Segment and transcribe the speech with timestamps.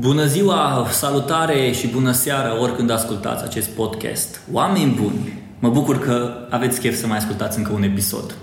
[0.00, 4.40] Bună ziua, salutare și bună seara oricând ascultați acest podcast.
[4.52, 8.34] Oameni buni, mă bucur că aveți chef să mai ascultați încă un episod.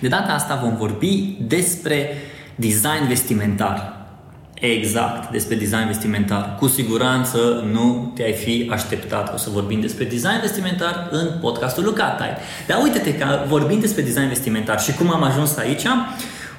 [0.00, 2.10] De data asta vom vorbi despre
[2.54, 4.06] design vestimentar.
[4.54, 6.56] Exact, despre design vestimentar.
[6.58, 11.84] Cu siguranță nu te-ai fi așteptat că o să vorbim despre design vestimentar în podcastul
[11.84, 12.36] Lucatai.
[12.66, 15.86] Dar uite-te că vorbim despre design vestimentar și cum am ajuns aici,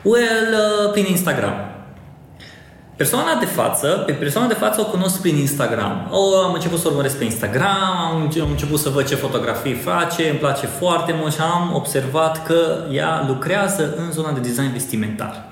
[0.01, 0.47] well,
[0.85, 1.72] uh, prin Instagram.
[2.95, 6.07] Persoana de față, pe persoana de față o cunosc prin Instagram.
[6.11, 7.95] O, am început să urmăresc pe Instagram,
[8.41, 12.85] am început să văd ce fotografii face, îmi place foarte mult și am observat că
[12.91, 15.49] ea lucrează în zona de design vestimentar.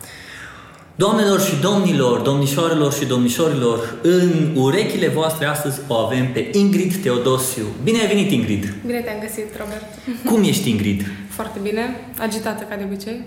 [0.96, 7.66] Doamnelor și domnilor, domnișoarelor și domnișorilor, în urechile voastre astăzi o avem pe Ingrid Teodosiu.
[7.84, 8.74] Bine ai venit, Ingrid!
[8.86, 9.84] Bine te-am găsit, Robert!
[10.26, 11.02] Cum ești, Ingrid?
[11.32, 13.26] Foarte bine, agitată ca de obicei.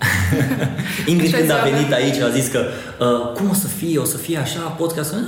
[1.12, 2.60] Ingrid când a venit aici a zis că
[3.00, 5.18] uh, cum o să fie, o să fie așa podcast, uh,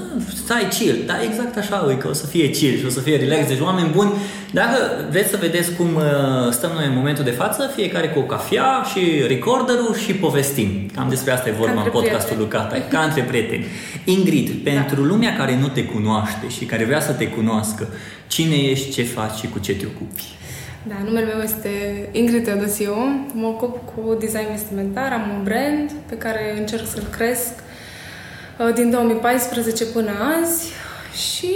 [0.44, 3.16] stai chill, da exact așa, e că o să fie chill și o să fie
[3.16, 4.12] relax, deci oameni buni,
[4.52, 4.76] dacă
[5.10, 6.02] vreți să vedeți cum uh,
[6.52, 10.90] stăm noi în momentul de față, fiecare cu o cafea și recorderul și povestim.
[10.94, 13.66] Cam despre asta e vorba în podcastul Lucata, ca între prieteni.
[14.04, 15.06] Ingrid, pentru da.
[15.06, 17.88] lumea care nu te cunoaște și care vrea să te cunoască,
[18.26, 20.35] cine ești, ce faci și cu ce te ocupi?
[20.88, 21.68] Da, numele meu este
[22.12, 22.94] Ingrid Teodosiu,
[23.34, 27.52] mă ocup cu design vestimentar, am un brand pe care încerc să-l cresc
[28.58, 30.72] uh, din 2014 până azi
[31.28, 31.54] și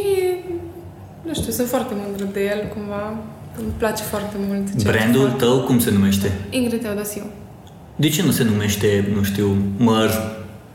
[1.22, 3.16] nu știu, sunt foarte mândră de el cumva,
[3.58, 4.82] îmi place foarte mult.
[4.82, 6.32] Brandul tău cum se numește?
[6.50, 7.24] Ingrid Teodosiu.
[7.96, 10.10] De ce nu se numește, nu știu, măr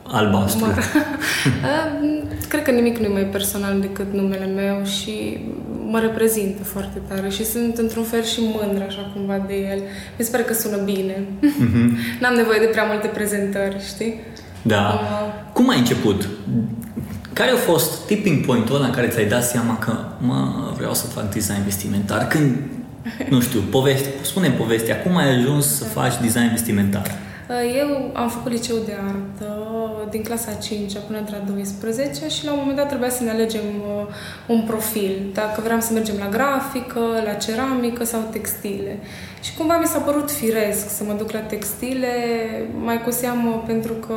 [0.03, 0.65] albastru?
[0.65, 0.83] Măr.
[2.47, 5.37] Cred că nimic nu e mai personal decât numele meu și
[5.89, 9.79] mă reprezintă foarte tare și sunt într-un fel și mândră așa cumva de el.
[10.17, 11.13] Mi se pare că sună bine.
[11.13, 11.87] Mm-hmm.
[12.21, 14.19] N-am nevoie de prea multe prezentări, știi?
[14.61, 14.99] Da.
[15.01, 16.27] Uh, Cum ai început?
[17.33, 21.05] Care a fost tipping point-ul ăla în care ți-ai dat seama că mă, vreau să
[21.05, 22.27] fac design vestimentar?
[22.27, 22.55] Când,
[23.29, 27.11] nu știu, poveste, spune povestea, cum ai ajuns să faci design vestimentar?
[27.49, 29.67] Uh, eu am făcut liceu de artă
[30.09, 33.61] din clasa 5 până între 12 și la un moment dat trebuia să ne alegem
[33.61, 34.07] uh,
[34.47, 38.99] un profil, dacă vreau să mergem la grafică, la ceramică sau textile.
[39.41, 42.09] Și cumva mi s-a părut firesc să mă duc la textile,
[42.79, 44.15] mai cu seamă pentru că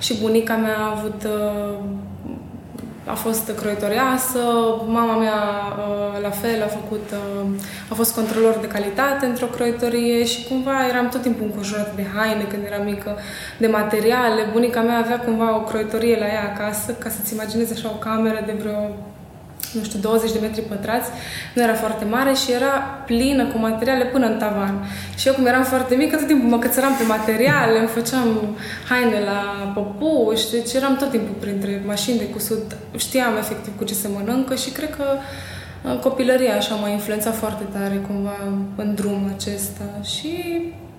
[0.00, 1.78] și bunica mea a avut uh,
[3.06, 4.38] a fost croitoreasă,
[4.86, 5.40] mama mea
[5.78, 7.48] uh, la fel a făcut, uh,
[7.88, 12.44] a fost controlor de calitate într-o croitorie și cumva eram tot timpul înconjurată de haine
[12.44, 13.16] când eram mică,
[13.58, 14.48] de materiale.
[14.52, 18.42] Bunica mea avea cumva o croitorie la ea acasă, ca să-ți imaginezi așa o cameră
[18.46, 18.96] de vreo
[19.76, 21.08] nu știu, 20 de metri pătrați,
[21.54, 22.74] nu era foarte mare și era
[23.06, 24.74] plină cu materiale până în tavan.
[25.16, 28.28] Și eu, cum eram foarte mică, tot timpul mă cățăram pe materiale, îmi făceam
[28.88, 33.94] haine la păpuși, deci eram tot timpul printre mașini de cusut, știam efectiv cu ce
[33.94, 35.04] se mănâncă și cred că
[36.00, 38.38] copilăria așa m-a influențat foarte tare cumva
[38.76, 39.84] în drumul acesta.
[40.02, 40.32] Și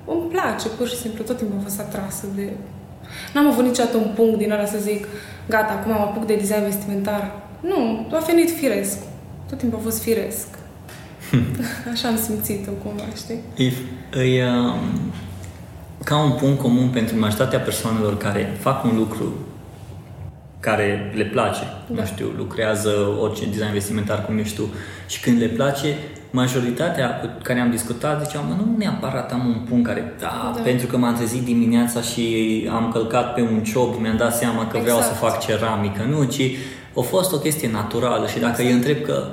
[0.05, 2.49] îmi place, pur și simplu, tot timpul am fost atrasă de...
[3.33, 5.07] N-am avut niciodată un punct din ăla să zic,
[5.47, 7.31] gata, acum am apuc de design vestimentar,
[7.61, 8.97] nu, a venit firesc.
[9.49, 10.47] Tot timpul a fost firesc.
[11.93, 13.39] Așa am simțit-o cumva, știi?
[13.55, 13.77] If,
[14.35, 15.13] e um,
[16.03, 19.33] ca un punct comun pentru majoritatea persoanelor care fac un lucru
[20.59, 22.01] care le place, da.
[22.01, 22.89] nu știu, lucrează
[23.21, 24.69] orice design vestimentar cum ești tu
[25.07, 25.95] și când le place,
[26.29, 30.61] majoritatea cu care am discutat ziceau, mă, nu neapărat am un punct care, da, da.
[30.61, 32.25] pentru că m-am trezit dimineața și
[32.71, 34.83] am călcat pe un ciob, mi-am dat seama că exact.
[34.83, 35.31] vreau să exact.
[35.31, 36.41] fac ceramică, nu, ci
[36.95, 38.69] a fost o chestie naturală și dacă exact.
[38.69, 39.23] îi întreb că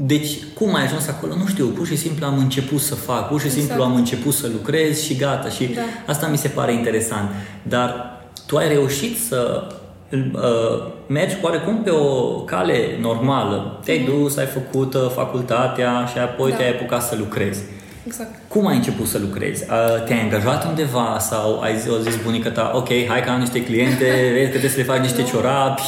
[0.00, 1.34] deci, cum ai ajuns acolo?
[1.34, 3.64] Nu știu, pur și simplu am început să fac, pur și exact.
[3.64, 5.48] simplu am început să lucrez și gata.
[5.48, 5.80] Și da.
[6.06, 7.30] asta mi se pare interesant.
[7.62, 9.66] Dar tu ai reușit să
[10.10, 13.80] uh, mergi oarecum pe o cale normală.
[13.84, 14.20] Te-ai mm-hmm.
[14.20, 16.56] dus, ai făcut uh, facultatea și apoi da.
[16.56, 17.62] te-ai apucat să lucrezi.
[18.08, 18.34] Exact.
[18.48, 19.64] Cum ai început să lucrezi?
[20.06, 23.64] Te-ai angajat undeva sau ai zis, o zis bunica ta, ok, hai că am niște
[23.64, 25.82] cliente, vezi că trebuie să le faci niște ciorapi?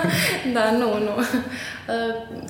[0.56, 1.14] da, nu, nu.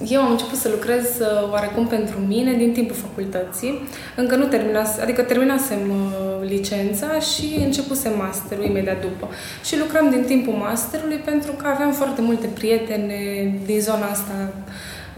[0.09, 1.05] Eu am început să lucrez
[1.51, 3.89] oarecum pentru mine din timpul facultății.
[4.17, 5.79] Încă nu terminasem, adică terminasem
[6.43, 9.29] licența și începusem masterul imediat după.
[9.65, 13.19] Și lucram din timpul masterului pentru că aveam foarte multe prietene
[13.65, 14.53] din zona asta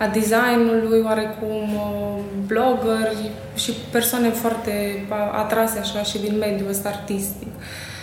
[0.01, 7.49] a designului, oarecum uh, blogări și persoane foarte atrase așa și din mediul ăsta artistic.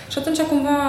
[0.09, 0.79] Și atunci cumva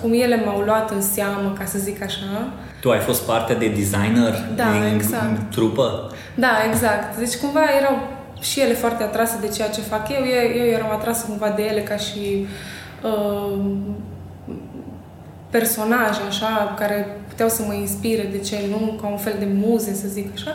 [0.00, 2.52] cum ele m-au luat în seamă, ca să zic așa.
[2.80, 5.50] Tu ai fost parte de designer da, din exact.
[5.50, 6.12] trupă?
[6.34, 7.16] Da, exact.
[7.16, 8.08] Deci cumva erau
[8.40, 10.24] și ele foarte atrase de ceea ce fac eu.
[10.24, 12.46] Eu, eu eram atrasă cumva de ele ca și
[13.02, 13.58] uh,
[15.50, 19.94] personaj, așa, care puteau să mă inspire, de ce nu, ca un fel de muze,
[19.94, 20.52] să zic așa.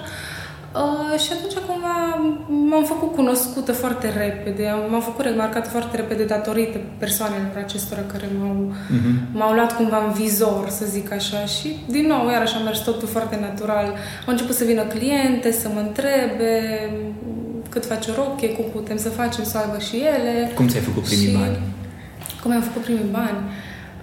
[0.81, 1.97] Uh, și atunci cumva
[2.69, 8.73] m-am făcut cunoscută foarte repede, m-am făcut remarcată foarte repede datorită persoanelor acestora care m-au,
[8.73, 9.33] uh-huh.
[9.33, 11.45] m-au luat cumva în vizor, să zic așa.
[11.45, 13.87] Și din nou, iarăși am mers totul foarte natural.
[14.25, 16.53] Au început să vină cliente, să mă întrebe
[17.69, 20.51] cât face o rochie, cum putem să facem, să aibă și ele.
[20.55, 21.37] Cum ți-ai făcut primii și...
[21.37, 21.57] bani?
[22.41, 23.39] Cum am făcut primii bani?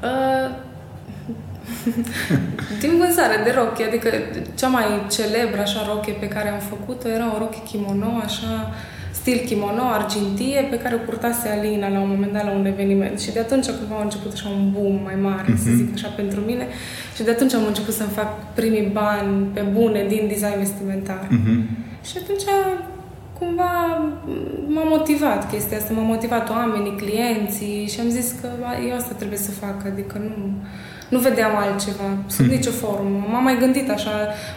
[0.02, 0.70] Uh,
[2.80, 4.08] din vânzare de rochie, adică
[4.54, 8.72] cea mai celebră așa rochie pe care am făcut-o era o rochie kimono, așa
[9.22, 13.20] stil kimono, argintie, pe care o purtase Alina la un moment dat la un eveniment.
[13.20, 15.62] Și de atunci cumva a început așa un boom mai mare, uh-huh.
[15.64, 15.76] să mhm.
[15.76, 16.66] zic așa, pentru mine.
[17.16, 21.26] Și de atunci am început să-mi fac primii bani pe bune din design vestimentar.
[21.26, 21.60] Uh-huh.
[22.08, 22.46] Și atunci
[23.38, 23.72] cumva
[24.74, 28.48] m-a motivat chestia asta, m-a motivat oamenii, clienții și am zis că
[28.88, 30.36] eu asta trebuie să fac, adică nu
[31.12, 32.54] nu vedeam altceva, sub hmm.
[32.54, 33.26] nicio formă.
[33.30, 34.10] M-am mai gândit așa,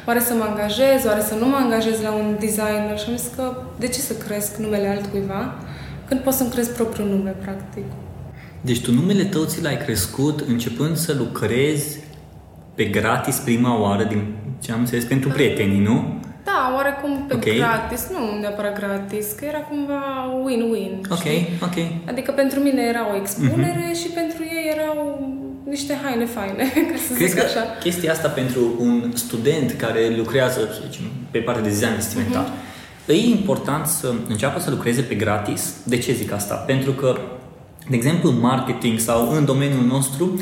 [0.07, 3.29] oare să mă angajez, oare să nu mă angajez la un designer și am zis
[3.35, 3.43] că
[3.79, 5.55] de ce să cresc numele altcuiva
[6.07, 7.83] când pot să-mi cresc propriul nume, practic.
[8.61, 11.99] Deci tu numele tău ți l-ai crescut începând să lucrezi
[12.75, 16.19] pe gratis prima oară, din ce am înțeles, pentru prietenii, nu?
[16.43, 17.55] Da, oarecum pe okay.
[17.57, 20.01] gratis, nu neapărat gratis, că era cumva
[20.45, 21.11] win-win.
[21.11, 21.47] Ok, știi?
[21.63, 21.77] ok.
[22.05, 24.01] Adică pentru mine era o expunere uh-huh.
[24.01, 24.97] și pentru ei erau
[25.69, 27.59] niște haine faine, ca să Crezi zic așa.
[27.59, 32.45] Că chestia asta pentru un student care lucrează, să zicem, pe partea de design vestimentar,
[32.45, 33.07] uh-huh.
[33.07, 35.73] e important să înceapă să lucreze pe gratis.
[35.83, 36.55] De ce zic asta?
[36.55, 37.17] Pentru că,
[37.89, 40.39] de exemplu, în marketing sau în domeniul nostru,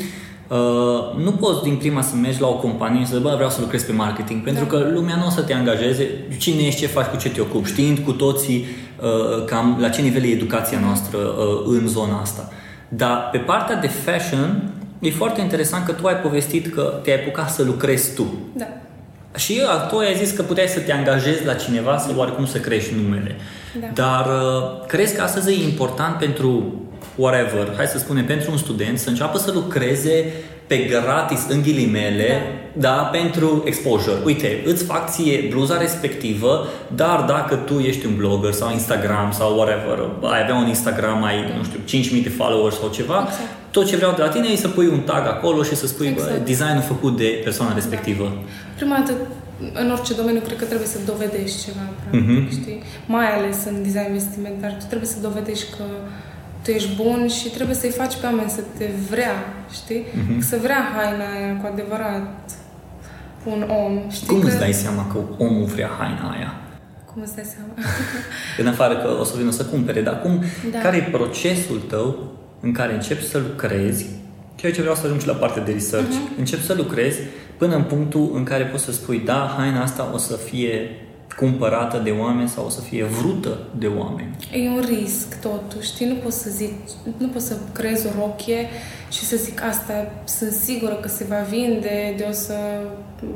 [0.48, 3.60] Uh, nu poți din prima să mergi la o companie și să bă, vreau să
[3.60, 4.70] lucrez pe marketing, pentru da.
[4.70, 6.08] că lumea nu o să te angajeze.
[6.38, 8.64] Cine ești, ce faci, cu ce te ocupi, știind cu toții
[9.00, 12.48] uh, cam la ce nivel e educația noastră uh, în zona asta.
[12.88, 14.72] Dar pe partea de fashion,
[15.04, 18.34] e foarte interesant că tu ai povestit că te-ai apucat să lucrezi tu.
[18.52, 18.66] Da.
[19.36, 22.94] Și tu ai zis că puteai să te angajezi la cineva să oarecum să crești
[22.94, 23.36] numele.
[23.80, 23.86] Da.
[23.94, 26.74] Dar uh, crezi că astăzi e important pentru
[27.16, 30.32] whatever, hai să spunem, pentru un student să înceapă să lucreze
[30.66, 32.42] pe gratis, în ghilimele,
[32.72, 32.88] da.
[32.88, 34.16] da, pentru exposure.
[34.24, 39.56] Uite, îți fac ție bluza respectivă, dar dacă tu ești un blogger sau Instagram sau
[39.56, 43.63] whatever, ai avea un Instagram, ai, nu știu, 5.000 de followers sau ceva, exact.
[43.76, 46.06] Tot ce vreau de la tine e să pui un tag acolo și să spui
[46.06, 46.30] exact.
[46.30, 48.24] bă, designul făcut de persoana respectivă.
[48.24, 48.40] Da.
[48.76, 49.12] Prima dată,
[49.82, 52.58] în orice domeniu, cred că trebuie să dovedești ceva, practic, uh-huh.
[52.58, 52.78] știi?
[53.06, 55.84] Mai ales în design vestimentar, tu trebuie să dovedești că
[56.62, 59.34] tu ești bun și trebuie să-i faci pe oameni să te vrea,
[59.78, 60.02] știi?
[60.04, 60.38] Uh-huh.
[60.50, 62.40] Să vrea haina aia cu adevărat
[63.52, 63.94] un om.
[64.10, 64.46] Știi Cum că...
[64.46, 66.52] îți dai seama că omul vrea haina aia?
[67.10, 67.72] Cum îți dai seama?
[68.62, 70.42] în afară că o să vină să cumpere, dar cum,
[70.72, 70.78] da.
[70.78, 72.32] care e procesul tău
[72.64, 74.06] în care începi să lucrezi
[74.56, 76.08] Chiar ce vreau să ajung și la partea de research.
[76.08, 76.38] Uh-huh.
[76.38, 77.18] Încep să lucrezi
[77.56, 80.90] până în punctul în care poți să spui, da, haina asta o să fie
[81.36, 84.36] cumpărată de oameni sau o să fie vrută de oameni.
[84.52, 86.06] E un risc totuși, știi?
[86.06, 86.72] Nu poți să zic,
[87.16, 88.66] nu poți să creezi o rochie
[89.10, 92.54] și să zic asta, sunt sigură că se va vinde, de o să,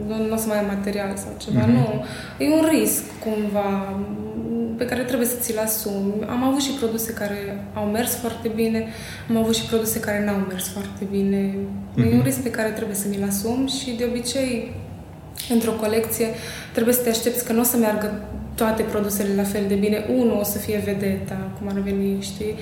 [0.06, 1.64] nu, nu o să mai ai material sau ceva.
[1.64, 1.72] Mm-hmm.
[1.72, 2.04] Nu.
[2.38, 3.94] E un risc cumva
[4.76, 6.12] pe care trebuie să ți-l asumi.
[6.28, 8.86] Am avut și produse care au mers foarte bine,
[9.28, 11.54] am avut și produse care n-au mers foarte bine.
[11.54, 12.04] Mm-hmm.
[12.04, 12.24] E un mhm.
[12.24, 14.74] risc pe care trebuie să mi-l asum și de obicei
[15.52, 16.26] într-o colecție
[16.72, 18.22] trebuie să te aștepți că nu o să meargă
[18.54, 20.06] toate produsele la fel de bine.
[20.16, 22.54] Unul o să fie vedeta, cum ar veni, știi?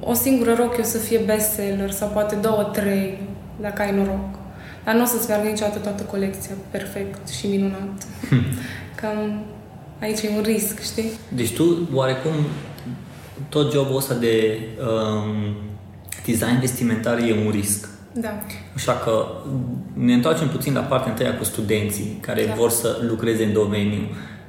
[0.00, 3.18] O singură rochie o să fie bestseller sau poate două, trei,
[3.60, 4.38] dacă ai noroc.
[4.84, 8.06] Dar nu o să-ți meargă niciodată toată colecția perfect și minunat.
[8.28, 8.42] Hmm.
[8.94, 9.44] Cam
[10.00, 11.10] aici e un risc, știi?
[11.28, 12.32] Deci tu, oarecum,
[13.48, 15.54] tot jobul ăsta de um,
[16.26, 17.88] design vestimentar e un risc.
[18.12, 18.28] Da.
[18.74, 19.26] Așa că
[19.94, 22.54] ne întoarcem puțin la partea întâia cu studenții care da.
[22.54, 24.02] vor să lucreze în domeniu.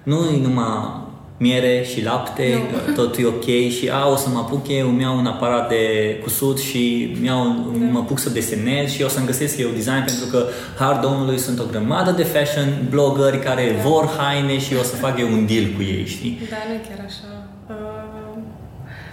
[0.03, 2.93] Nu e numai miere și lapte, nu.
[2.93, 6.17] tot e ok și a, o să mă apuc eu, îmi iau un aparat de
[6.23, 7.85] cusut și iau, da.
[7.91, 10.45] mă apuc să desenez și o să-mi găsesc eu design pentru că,
[10.77, 13.89] har domnului, sunt o grămadă de fashion bloggeri care da.
[13.89, 16.39] vor haine și o să fac eu un deal cu ei, știi?
[16.49, 17.47] Da, nu e chiar așa.
[17.69, 18.41] Uh,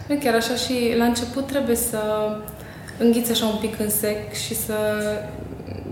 [0.09, 1.99] nu e chiar așa și la început trebuie să
[2.99, 4.75] înghiți așa un pic în sec și să,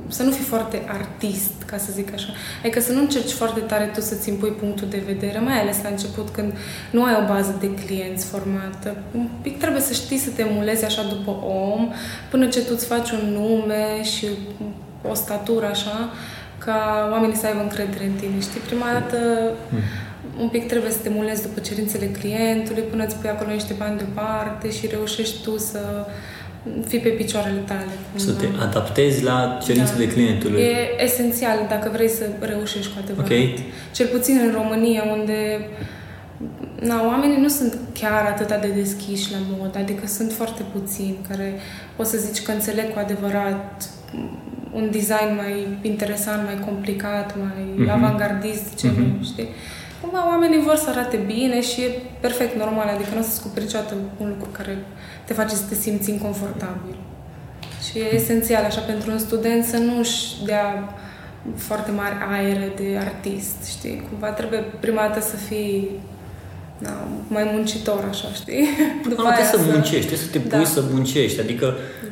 [0.09, 2.29] să nu fii foarte artist, ca să zic așa.
[2.61, 5.89] Adică să nu încerci foarte tare tu să-ți impui punctul de vedere, mai ales la
[5.89, 6.53] început când
[6.91, 8.97] nu ai o bază de clienți formată.
[9.15, 11.93] Un pic trebuie să știi să te mulezi așa după om,
[12.31, 14.27] până ce tu îți faci un nume și
[15.11, 16.11] o statură așa,
[16.59, 18.41] ca oamenii să aibă încredere în tine.
[18.41, 19.19] Știi, prima dată
[19.69, 19.79] mm.
[20.41, 23.99] un pic trebuie să te mulezi după cerințele clientului, până îți pui acolo niște bani
[23.99, 26.07] deoparte și reușești tu să
[26.87, 27.87] fii pe picioarele tale.
[28.15, 30.13] Să te adaptezi la cerințele da.
[30.13, 30.61] clientului.
[30.61, 33.31] E esențial dacă vrei să reușești cu adevărat.
[33.31, 33.59] Okay.
[33.93, 35.69] Cel puțin în România, unde
[36.81, 41.55] na, oamenii nu sunt chiar atât de deschiși la mod, adică sunt foarte puțini care
[41.97, 43.89] poți să zici că înțeleg cu adevărat
[44.73, 47.93] un design mai interesant, mai complicat, mai mm-hmm.
[47.93, 49.19] avantgardist, ce mm-hmm.
[49.19, 49.49] nu, știi?
[50.01, 53.65] Cumva oamenii vor să arate bine și e perfect normal, adică nu o să descoperi
[53.65, 54.79] niciodată un lucru care
[55.25, 56.97] te face să te simți inconfortabil.
[57.87, 60.95] Și e esențial, așa, pentru un student să nu-și dea
[61.57, 64.07] foarte mari aere de artist, știi?
[64.11, 65.91] Cumva trebuie prima dată să fii
[66.79, 68.69] da, mai muncitor, așa, știi?
[69.09, 70.65] După nu, trebuie să, să muncești, trebuie să te pui da.
[70.65, 71.41] să muncești.
[71.41, 72.06] Adică da.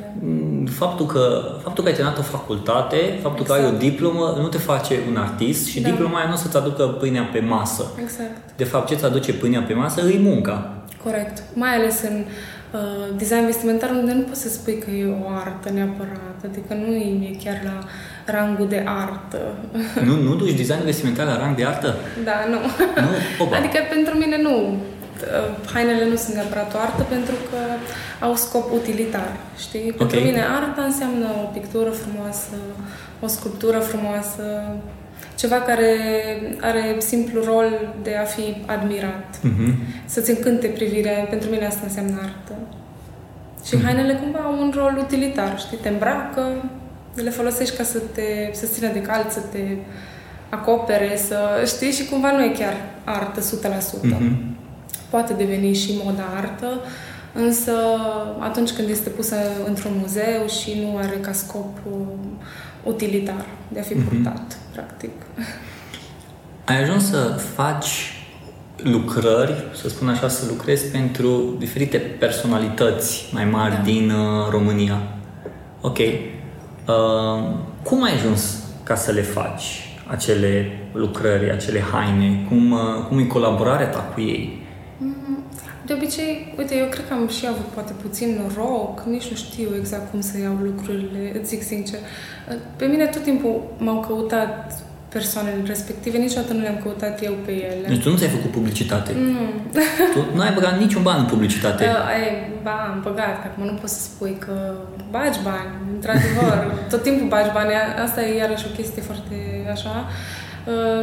[0.74, 1.22] Faptul, că,
[1.62, 3.46] faptul că ai terminat o facultate, faptul exact.
[3.46, 3.90] că ai o exact.
[3.90, 5.88] diplomă, nu te face un artist și da.
[5.88, 7.84] diploma aia nu o să-ți aducă pâinea pe masă.
[8.02, 8.56] Exact.
[8.56, 10.84] De fapt, ce ți aduce pâinea pe masă e munca.
[11.02, 11.42] Corect.
[11.54, 12.24] Mai ales în
[12.70, 12.80] uh,
[13.16, 16.38] design vestimentar, unde nu poți să spui că e o artă neapărat.
[16.44, 17.78] Adică nu e chiar la
[18.32, 19.40] rangul de artă.
[20.04, 21.94] Nu, nu duci design vestimentar la rang de artă?
[22.24, 22.58] Da, nu.
[23.02, 23.08] nu?
[23.42, 23.56] Oba.
[23.56, 24.76] Adică pentru mine nu.
[25.72, 27.58] Hainele nu sunt neapărat o artă pentru că
[28.24, 29.88] au scop utilitar, știi?
[29.94, 29.96] Okay.
[29.96, 32.56] Pentru mine arta înseamnă o pictură frumoasă,
[33.20, 34.44] o sculptură frumoasă,
[35.34, 35.96] ceva care
[36.60, 39.72] are simplu rol de a fi admirat, mm-hmm.
[40.04, 41.24] să-ți încânte privirea.
[41.30, 42.54] Pentru mine asta înseamnă artă.
[43.64, 43.84] Și mm-hmm.
[43.84, 45.76] hainele cumva au un rol utilitar, știi?
[45.76, 46.42] Te îmbracă,
[47.14, 49.58] le folosești ca să te să țină de cal, să te
[50.48, 53.44] acopere, să știi și cumva nu e chiar artă 100%.
[53.44, 54.54] Mm-hmm.
[55.14, 56.80] Poate deveni și moda artă,
[57.32, 57.72] însă
[58.38, 61.98] atunci când este pusă într-un muzeu și nu are ca scop uh,
[62.82, 64.08] utilitar de a fi mm-hmm.
[64.08, 65.10] purtat, practic.
[66.64, 68.12] Ai ajuns să faci
[68.76, 73.80] lucrări, să spun așa, să lucrezi pentru diferite personalități mai mari da.
[73.80, 75.02] din uh, România.
[75.80, 75.98] Ok.
[75.98, 76.14] Uh,
[77.82, 82.44] cum ai ajuns ca să le faci acele lucrări, acele haine?
[82.48, 84.62] Cum, uh, cum e colaborarea ta cu ei?
[85.84, 85.86] Mm-hmm.
[85.86, 89.68] De obicei, uite, eu cred că am și avut poate puțin noroc, nici nu știu
[89.78, 91.98] exact cum să iau lucrurile, îți zic sincer.
[92.76, 97.86] Pe mine tot timpul m-au căutat persoanele respective, niciodată nu le-am căutat eu pe ele.
[97.88, 99.12] Deci tu nu ți-ai făcut publicitate?
[99.12, 99.44] Nu.
[100.14, 101.84] Tu nu ai băgat niciun ban în publicitate?
[101.84, 102.22] Uh, ai,
[102.62, 104.74] ba, am băgat, că acum nu poți să spui că
[105.10, 106.58] bagi bani, într-adevăr,
[106.90, 107.70] tot timpul bagi bani,
[108.04, 109.36] asta e iarăși o chestie foarte
[109.72, 110.43] așa, uh,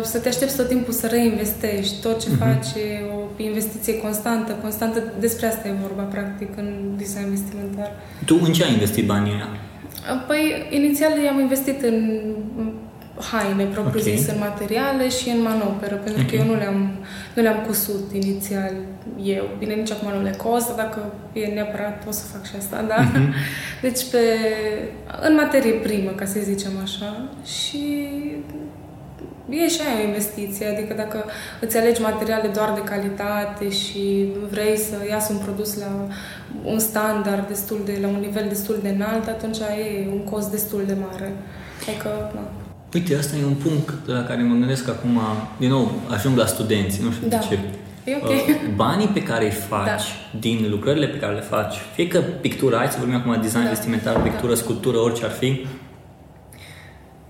[0.03, 2.39] să te aștepți tot timpul să reinvestești, tot ce uh-huh.
[2.39, 7.91] faci e o investiție constantă, constantă, despre asta e vorba, practic, în design vestimentar.
[8.25, 9.47] Tu în ce ai investit banii ăia?
[10.27, 12.21] Păi, inițial i-am investit în
[13.31, 14.35] haine propriu-zis okay.
[14.35, 16.37] în materiale și în manoperă, pentru okay.
[16.37, 16.91] că eu nu le-am,
[17.35, 18.73] nu le-am cusut inițial
[19.23, 19.43] eu.
[19.59, 22.95] Bine, nici acum nu le cos, dacă e neapărat pot să fac și asta, da?
[22.95, 23.33] Mm-hmm.
[23.85, 24.23] Deci pe,
[25.21, 28.07] în materie primă, ca să zicem așa, și
[29.51, 31.25] e și aia o investiție, adică dacă
[31.59, 36.07] îți alegi materiale doar de calitate și vrei să iasă un produs la
[36.63, 40.83] un standard destul de, la un nivel destul de înalt, atunci e un cost destul
[40.87, 41.33] de mare.
[41.87, 42.41] Adică, na.
[42.93, 45.19] Uite, asta e un punct la care mă gândesc acum,
[45.57, 47.37] din nou, ajung la studenți, nu știu da.
[47.37, 47.59] de ce.
[48.03, 48.35] E okay.
[48.35, 50.39] Uh, banii pe care îi faci da.
[50.39, 53.69] din lucrările pe care le faci, fie că pictura, hai să vorbim acum design da.
[53.69, 54.57] vestimentar, pictură, da.
[54.57, 55.65] sculptură, orice ar fi,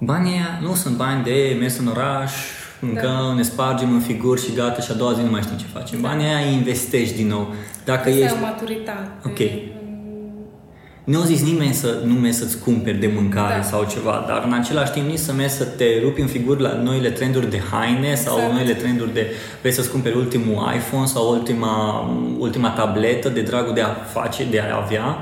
[0.03, 2.31] banii aia nu sunt bani de mers în oraș,
[2.79, 3.33] mâncăm, da.
[3.33, 6.01] ne spargem în figuri și gata și a doua zi nu mai știm ce facem.
[6.01, 6.07] Da.
[6.07, 7.53] Banii aia investești din nou.
[7.85, 8.35] Dacă Asta ești...
[8.35, 9.09] e o maturitate.
[9.25, 9.39] Ok.
[11.03, 13.61] Nu au zis nimeni să nu mergi să-ți cumperi de mâncare da.
[13.61, 16.73] sau ceva, dar în același timp nici să mergi să te rupi în figuri la
[16.73, 18.37] noile trenduri de haine exact.
[18.37, 22.05] sau noile trenduri de vrei să-ți cumperi ultimul iPhone sau ultima,
[22.39, 25.17] ultima tabletă de dragul de a face, de a avea,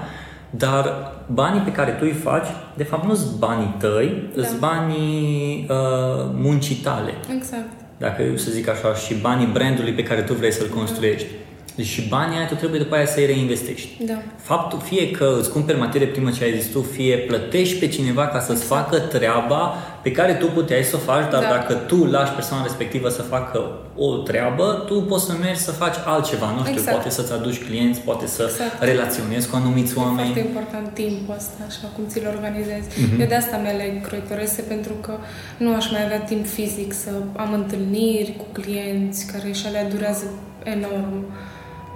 [0.50, 4.44] dar banii pe care tu îi faci, de fapt nu sunt banii tăi, da.
[4.44, 7.14] sunt banii uh, muncii tale.
[7.36, 7.70] Exact.
[7.98, 11.28] Dacă eu să zic așa, și banii brandului pe care tu vrei să-l construiești.
[11.28, 11.49] Da.
[11.80, 13.90] Deci și banii aia tu trebuie după aia să-i reinvestești.
[14.06, 14.22] Da.
[14.38, 18.28] Faptul fie că îți cumperi materie primă ce ai zis tu, fie plătești pe cineva
[18.28, 18.82] ca să-ți exact.
[18.82, 21.50] facă treaba pe care tu puteai să o faci, dar da.
[21.50, 23.60] dacă tu lași persoana respectivă să facă
[23.96, 26.54] o treabă, tu poți să mergi să faci altceva.
[26.56, 26.96] Nu știu, exact.
[26.96, 28.84] poate să-ți aduci clienți, poate să exact.
[28.84, 30.30] relaționezi cu anumiți oameni.
[30.30, 32.88] E foarte important timpul ăsta, așa cum ți-l organizezi.
[32.90, 33.20] Mm-hmm.
[33.20, 35.14] Eu de asta mi-aleg croitorese, pentru că
[35.58, 40.26] nu aș mai avea timp fizic să am întâlniri cu clienți care și alea durează
[40.64, 41.26] enorm.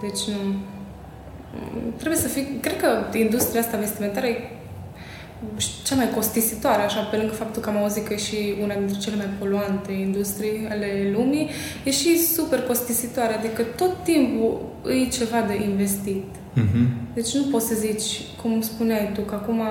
[0.05, 0.39] Deci nu...
[1.95, 2.57] Trebuie să fii...
[2.61, 4.37] Cred că industria asta vestimentară e
[5.83, 8.97] cea mai costisitoare, așa, pe lângă faptul că am auzit că e și una dintre
[8.97, 11.49] cele mai poluante industrii ale lumii,
[11.83, 14.61] e și super costisitoare, adică tot timpul
[15.03, 16.25] e ceva de investit.
[16.33, 17.13] Uh-huh.
[17.13, 19.61] Deci nu poți să zici, cum spuneai tu, că acum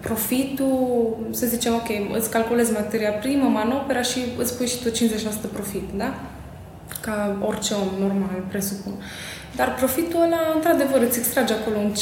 [0.00, 4.92] profitul, să zicem, ok, îți calculezi materia primă, manopera și îți pui și tu 50%
[5.52, 6.14] profit, da?
[7.00, 8.92] Ca orice om normal, presupun.
[9.56, 11.94] Dar profitul ăla, într-adevăr, îți extrage acolo un 5-10%,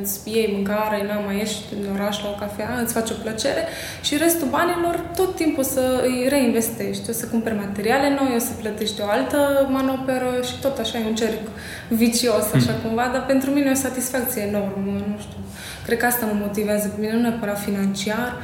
[0.00, 3.62] îți iei mâncare, n mai ieși în oraș la o cafea, îți face o plăcere
[4.02, 7.10] și restul banilor tot timpul să îi reinvestești.
[7.10, 11.06] O să cumperi materiale noi, o să plătești o altă manoperă și tot așa e
[11.06, 11.44] un cerc
[11.88, 12.82] vicios, așa hmm.
[12.82, 15.38] cumva, dar pentru mine e o satisfacție enormă, nu știu.
[15.84, 18.36] Cred că asta mă motivează pe mine, nu neapărat financiar,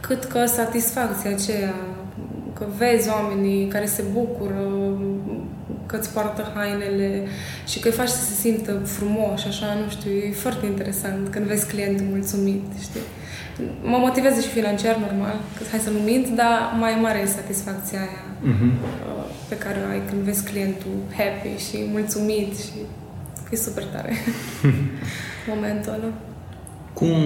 [0.00, 1.74] cât că satisfacția aceea,
[2.58, 4.85] că vezi oamenii care se bucură,
[5.86, 7.22] că îți poartă hainele
[7.66, 11.44] și că îi faci să se simtă frumos, așa, nu știu, e foarte interesant când
[11.46, 13.06] vezi clientul mulțumit, știi?
[13.82, 17.98] Mă motivează și financiar, normal, că hai să nu mint, dar mai mare e satisfacția
[17.98, 18.72] aia uh-huh.
[19.48, 22.78] pe care o ai când vezi clientul happy și mulțumit și
[23.50, 24.12] e super tare
[25.52, 26.12] momentul ăla.
[26.92, 27.16] Cum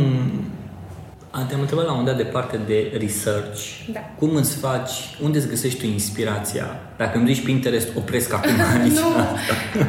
[1.48, 3.60] te-am întrebat la un dat de parte de research.
[3.92, 4.00] Da.
[4.18, 6.66] Cum îți faci, unde îți găsești tu inspirația?
[6.96, 8.92] Dacă îmi zici Pinterest, opresc acum aici.
[8.92, 9.08] nu,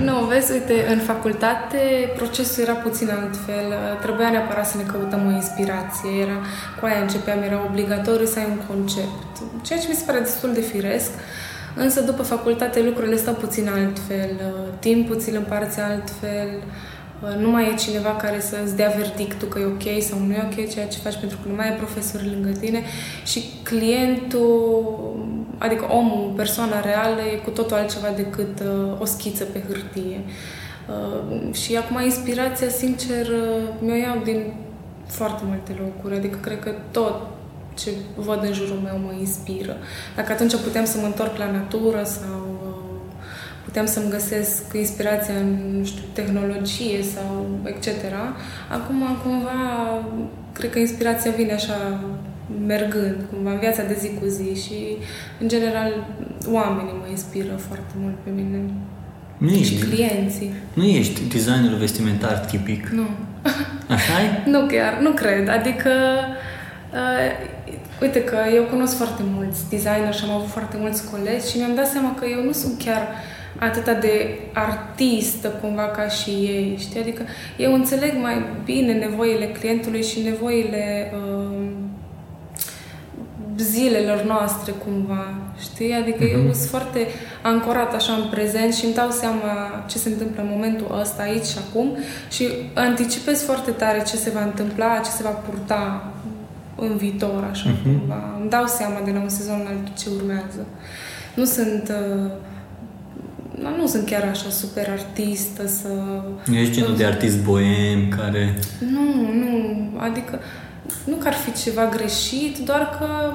[0.05, 1.77] nu, vezi, uite, în facultate
[2.15, 3.67] procesul era puțin altfel.
[4.01, 6.09] Trebuia neapărat să ne căutăm o inspirație.
[6.21, 6.37] Era,
[6.79, 9.21] cu aia începeam, era obligatoriu să ai un concept.
[9.61, 11.11] Ceea ce mi se pare destul de firesc.
[11.75, 14.31] Însă după facultate lucrurile stau puțin altfel.
[14.79, 16.49] Timpul ți-l împarți altfel
[17.39, 20.49] nu mai e cineva care să îți dea verdictul că e ok sau nu e
[20.51, 22.83] ok ceea ce faci pentru că nu mai e profesor lângă tine
[23.25, 24.85] și clientul,
[25.57, 30.19] adică omul, persoana reală e cu totul altceva decât uh, o schiță pe hârtie.
[30.89, 34.53] Uh, și acum inspirația, sincer, uh, mi-o iau din
[35.05, 37.21] foarte multe locuri, adică cred că tot
[37.73, 39.77] ce văd în jurul meu mă inspiră.
[40.15, 42.50] Dacă atunci puteam să mă întorc la natură sau
[43.71, 47.87] puteam să-mi găsesc inspirația în, nu știu, tehnologie sau etc.
[48.69, 49.59] Acum, cumva,
[50.53, 51.99] cred că inspirația vine așa
[52.65, 54.77] mergând, cumva, în viața de zi cu zi și,
[55.39, 56.07] în general,
[56.47, 58.59] oamenii mă inspiră foarte mult pe mine.
[59.37, 60.53] Nu ești, și clienții.
[60.73, 62.87] Nu ești designerul vestimentar tipic.
[62.87, 63.07] Nu.
[63.87, 64.27] Așa e?
[64.53, 65.49] nu chiar, nu cred.
[65.49, 65.91] Adică,
[66.93, 67.27] uh,
[68.01, 71.75] uite că eu cunosc foarte mulți designer și am avut foarte mulți colegi și mi-am
[71.75, 73.07] dat seama că eu nu sunt chiar
[73.59, 76.99] atâta de artistă cumva ca și ei, știi?
[76.99, 77.21] Adică
[77.57, 81.67] eu înțeleg mai bine nevoile clientului și nevoile uh,
[83.57, 85.93] zilelor noastre cumva, știi?
[85.93, 86.33] Adică mm-hmm.
[86.33, 86.53] eu mhm.
[86.53, 87.07] sunt foarte
[87.41, 91.45] ancorat așa în prezent și îmi dau seama ce se întâmplă în momentul ăsta, aici
[91.45, 91.97] și acum
[92.29, 96.13] și anticipez foarte tare ce se va întâmpla, ce se va purta
[96.75, 97.83] în viitor, așa mm-hmm.
[97.83, 98.35] cumva.
[98.39, 100.65] Îmi dau seama de la un sezon la altul ce urmează.
[101.33, 101.89] Nu sunt...
[101.89, 102.31] Uh,
[103.69, 105.87] nu sunt chiar așa super artistă să...
[106.45, 108.59] Nu ești genul de artist boem care...
[108.79, 110.39] Nu, nu, adică
[111.03, 113.33] nu că ar fi ceva greșit, doar că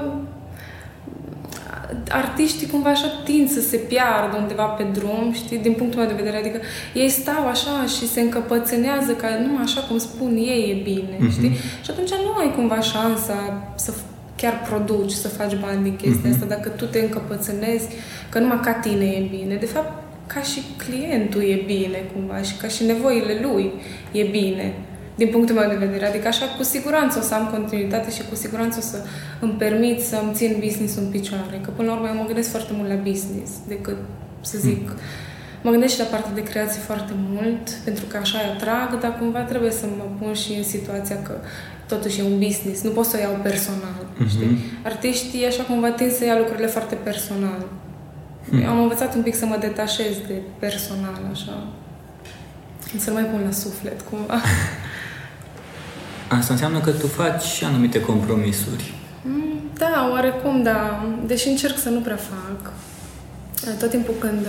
[2.09, 6.15] artiștii cumva așa tind să se piardă undeva pe drum, știi, din punctul meu de
[6.23, 6.37] vedere.
[6.37, 6.61] Adică
[6.95, 11.33] ei stau așa și se încăpățânează ca numai așa cum spun ei e bine, mm-hmm.
[11.33, 11.53] știi?
[11.85, 13.93] Și atunci nu ai cumva șansa să
[14.37, 16.33] chiar produci, să faci bani din chestia mm-hmm.
[16.33, 17.87] asta, dacă tu te încăpățânezi
[18.29, 19.55] că numai ca tine e bine.
[19.55, 23.73] De fapt, ca și clientul e bine cumva și ca și nevoile lui
[24.13, 24.75] e bine
[25.17, 26.07] din punctul meu de vedere.
[26.07, 28.99] Adică așa cu siguranță o să am continuitate și cu siguranță o să
[29.41, 31.61] îmi permit să îmi țin business în picioare.
[31.65, 33.97] Că până la urmă eu mă gândesc foarte mult la business decât
[34.41, 34.97] să zic mm.
[35.67, 39.41] Mă gândesc și la partea de creație foarte mult, pentru că așa atrag, dar cumva
[39.41, 41.35] trebuie să mă pun și în situația că
[41.89, 44.29] totuși e un business, nu pot să o iau personal, mm-hmm.
[44.29, 44.59] știi?
[44.85, 47.67] Artiștii așa cumva tind să ia lucrurile foarte personal.
[48.49, 48.63] Hmm.
[48.63, 51.67] Eu am învățat un pic să mă detașez de personal, așa.
[52.99, 54.35] Să mai pun la suflet, cumva.
[56.39, 58.95] Asta înseamnă că tu faci anumite compromisuri.
[59.23, 61.07] Mm, da, oarecum, da.
[61.27, 62.73] Deși încerc să nu prea fac.
[63.79, 64.47] Tot timpul când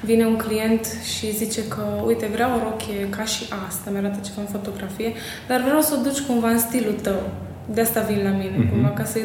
[0.00, 4.40] vine un client și zice că, uite, vreau o rochie ca și asta, mi-arată ceva
[4.40, 5.12] în fotografie,
[5.48, 7.30] dar vreau să o duci cumva în stilul tău
[7.74, 8.70] de asta vin la mine, mm-hmm.
[8.70, 9.18] cumva, ca să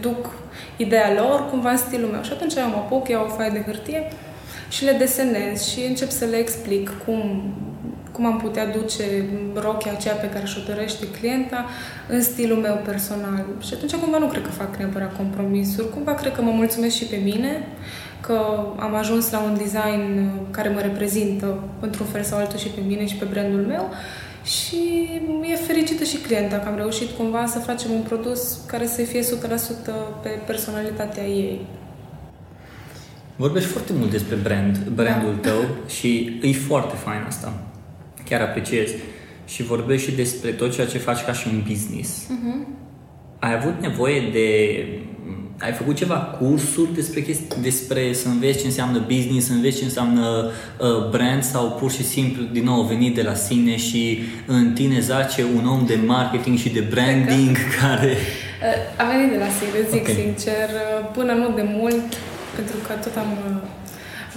[0.00, 0.32] duc
[0.76, 2.22] ideea lor cumva în stilul meu.
[2.22, 4.08] Și atunci eu mă apuc, iau o foaie de hârtie
[4.68, 7.42] și le desenez și încep să le explic cum,
[8.12, 9.04] cum am putea duce
[9.54, 11.64] rochia aceea pe care și-o dorește clienta
[12.08, 13.44] în stilul meu personal.
[13.60, 17.04] Și atunci cumva nu cred că fac neapărat compromisuri, cumva cred că mă mulțumesc și
[17.04, 17.68] pe mine,
[18.20, 18.38] că
[18.78, 23.06] am ajuns la un design care mă reprezintă într-un fel sau altul și pe mine
[23.06, 23.90] și pe brandul meu
[24.46, 25.08] și
[25.52, 29.20] e fericită și clienta că am reușit cumva să facem un produs care să fie
[29.20, 29.24] 100%
[30.22, 31.66] pe personalitatea ei.
[33.36, 35.48] Vorbești foarte mult despre brand, brandul da.
[35.48, 37.52] tău și e foarte fain asta.
[38.28, 38.90] Chiar apreciez.
[39.44, 42.24] Și vorbești și despre tot ceea ce faci ca și un business.
[42.24, 42.66] Uh-huh.
[43.38, 44.48] Ai avut nevoie de
[45.58, 49.84] ai făcut ceva cursuri despre, chesti- despre să înveți ce înseamnă business, să înveți ce
[49.84, 54.72] înseamnă uh, brand sau pur și simplu din nou venit de la sine și în
[54.72, 58.16] tine zace un om de marketing și de branding care...
[58.16, 60.14] Uh, a venit de la sine, zic okay.
[60.14, 62.08] sincer, uh, până nu de mult,
[62.54, 63.62] pentru că tot am, uh,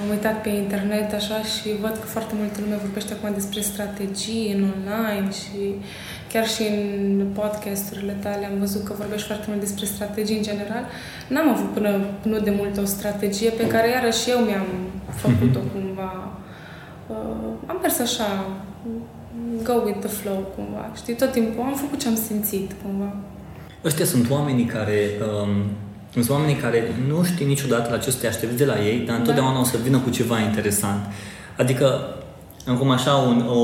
[0.02, 4.54] am uitat pe internet așa și văd că foarte multă lume vorbește acum despre strategii
[4.56, 5.60] în online și
[6.32, 6.64] chiar și
[6.98, 10.84] în podcasturile tale am văzut că vorbești foarte mult despre strategii în general.
[11.28, 14.68] N-am avut până nu de mult o strategie pe care iarăși eu mi-am
[15.16, 15.72] făcut-o mhm.
[15.72, 16.32] cumva.
[17.08, 18.46] Uh, am mers așa,
[19.64, 23.14] go with the flow cumva, știi, tot timpul am făcut ce am simțit cumva.
[23.86, 25.00] Ăștia sunt oamenii care
[25.42, 25.50] um,
[26.14, 29.18] sunt oamenii care nu știi niciodată la ce să te aștepți de la ei, dar
[29.18, 29.60] întotdeauna da.
[29.60, 31.00] o să vină cu ceva interesant.
[31.58, 32.16] Adică
[32.68, 33.60] acum așa un, o,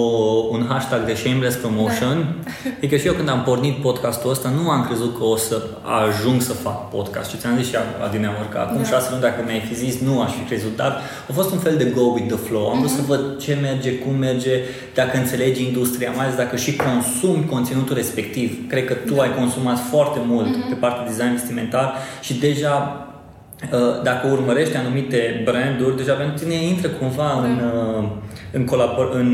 [0.51, 2.35] un hashtag de shameless promotion.
[2.43, 2.69] Da.
[2.79, 5.61] E că și eu când am pornit podcastul ăsta nu am crezut că o să
[6.07, 7.29] ajung să fac podcast.
[7.29, 8.87] Și ți-am zis și adineaori că acum da.
[8.87, 11.77] șase luni dacă mi-ai fi zis nu aș fi crezut, dar a fost un fel
[11.77, 12.69] de go with the flow.
[12.69, 12.95] Am vrut mm-hmm.
[12.95, 14.59] să văd ce merge, cum merge,
[14.93, 18.69] dacă înțelegi industria, mai ales dacă și consumi conținutul respectiv.
[18.69, 19.21] Cred că tu da.
[19.21, 20.69] ai consumat foarte mult mm-hmm.
[20.69, 22.99] pe partea de design vestimentar și deja
[23.71, 27.47] Uh, dacă urmărești anumite branduri, deja pentru tine intră cumva da.
[27.47, 27.61] în,
[27.99, 28.03] uh,
[28.57, 29.27] în, colabor- în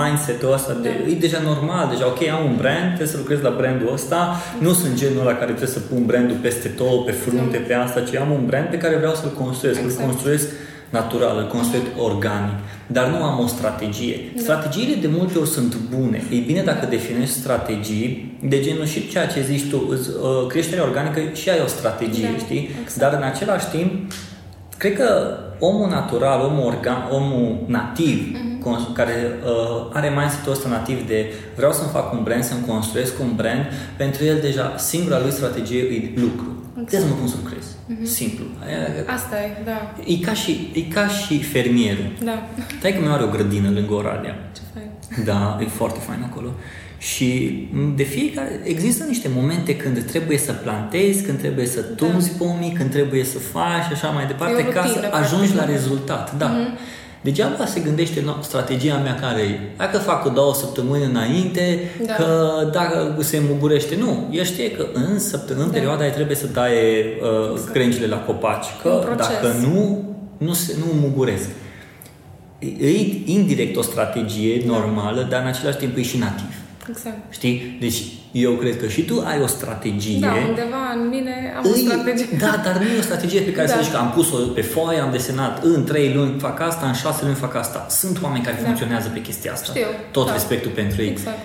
[0.00, 1.10] mindset-ul ăsta de da.
[1.10, 4.66] e deja normal, deja ok, am un brand, trebuie să lucrez la brandul ăsta, da.
[4.66, 7.64] nu sunt genul la care trebuie să pun brandul peste tot, pe frunte, da.
[7.66, 10.00] pe asta, ci am un brand pe care vreau să-l construiesc, exact.
[10.00, 10.48] îl construiesc
[10.90, 14.16] natural, îl construiesc organic, dar nu am o strategie.
[14.34, 14.42] Da.
[14.42, 16.22] Strategiile de multe ori sunt bune.
[16.30, 21.20] E bine dacă definești strategii de genul și ceea ce zici tu, uh, creșterea organică
[21.32, 22.70] și ai o strategie, da, știi?
[22.82, 22.98] Exact.
[22.98, 24.12] Dar în același timp,
[24.76, 28.94] cred că omul natural, omul, organ, omul nativ, uh-huh.
[28.94, 33.32] care uh, are mindset-ul ăsta nativ de vreau să-mi fac un brand, să-mi construiesc un
[33.36, 33.64] brand,
[33.96, 36.54] pentru el deja singura lui strategie e lucru.
[36.82, 37.02] Exact.
[37.02, 37.64] să mă cum să lucrez.
[37.64, 38.04] Uh-huh.
[38.04, 38.44] Simplu.
[39.06, 39.94] Asta e, da.
[40.04, 42.12] E ca și, e ca și fermierul.
[42.24, 42.42] Da.
[42.80, 44.50] Tai că mi are o grădină lângă Oradea.
[44.52, 45.24] Ce fain.
[45.24, 46.48] Da, e foarte fain acolo.
[47.00, 47.58] Și
[47.96, 51.94] de fiecare există niște momente când trebuie să plantezi, când trebuie să da.
[51.94, 52.44] tunzi da.
[52.44, 56.36] pomii, când trebuie să faci și așa mai departe, ca să ajungi la rezultat.
[56.38, 56.50] Da.
[56.50, 56.98] Uh-huh.
[57.22, 59.58] Degeaba se gândește no, strategia mea care e.
[59.76, 62.12] Dacă fac o două săptămâni înainte, da.
[62.12, 63.96] că dacă se mugurește.
[63.96, 65.76] Nu, el știe că în săptămâna, în da.
[65.78, 67.72] perioada aia trebuie să taie uh, exact.
[67.72, 68.66] crengile la copaci.
[68.82, 70.04] Că dacă nu,
[70.38, 71.48] nu, se, nu muguresc.
[72.58, 72.88] E
[73.24, 74.72] indirect o strategie da.
[74.72, 76.59] normală, dar în același timp e și nativ.
[76.90, 77.32] Exact.
[77.32, 77.76] Știi?
[77.80, 80.18] Deci eu cred că și tu ai o strategie.
[80.20, 82.36] Da, undeva în mine am Îi, o strategie.
[82.38, 83.72] Da, dar nu e o strategie pe care da.
[83.72, 86.92] să zici că am pus-o pe foaie, am desenat în trei luni fac asta, în
[86.92, 87.86] șase luni fac asta.
[87.90, 88.64] Sunt oameni care da.
[88.64, 89.72] funcționează pe chestia asta.
[89.72, 89.86] Știu.
[90.10, 90.32] Tot da.
[90.32, 91.08] respectul pentru ei.
[91.08, 91.38] Exact.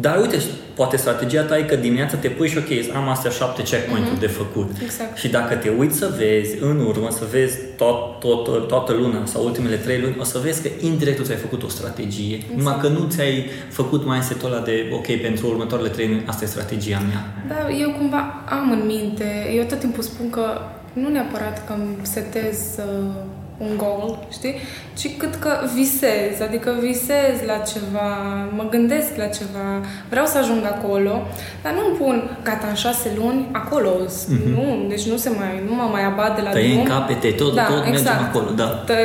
[0.00, 0.36] Dar uite,
[0.74, 4.20] poate strategia ta e că dimineața te pui și ok, am astea șapte checkpoint-uri uh-huh.
[4.20, 4.70] de făcut.
[4.82, 5.16] Exact.
[5.16, 9.44] Și dacă te uiți să vezi în urmă, să vezi tot, tot, toată luna sau
[9.44, 12.34] ultimele trei luni, o să vezi că indirect ți-ai făcut o strategie.
[12.34, 12.56] Exact.
[12.56, 16.44] Numai că nu ți-ai făcut mai setul ăla de ok, pentru următoarele trei luni, asta
[16.44, 17.22] e strategia mea.
[17.48, 20.60] Da, eu cumva am în minte, eu tot timpul spun că
[20.92, 23.14] nu neapărat că îmi setez uh,
[23.58, 24.54] un goal, știi?
[24.98, 28.08] Ci cât că visez, adică visez la ceva,
[28.56, 29.66] mă gândesc la ceva,
[30.08, 31.26] vreau să ajung acolo,
[31.62, 34.54] dar nu îmi pun gata în șase luni acolo, mm-hmm.
[34.54, 36.80] nu, deci nu se mai, nu mă mai abat de la Tăi drum.
[36.80, 38.04] în capete, tot, da, tot exact.
[38.04, 38.68] mergem acolo, da.
[38.86, 38.98] Te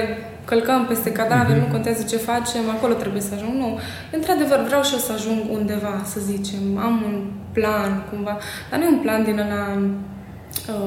[0.46, 1.66] călcăm peste cadavre, mm-hmm.
[1.66, 3.54] nu contează ce facem, acolo trebuie să ajung.
[3.54, 3.80] Nu,
[4.12, 8.38] într-adevăr vreau și eu să ajung undeva, să zicem, am un plan cumva,
[8.70, 9.89] dar nu e un plan din ăla uh,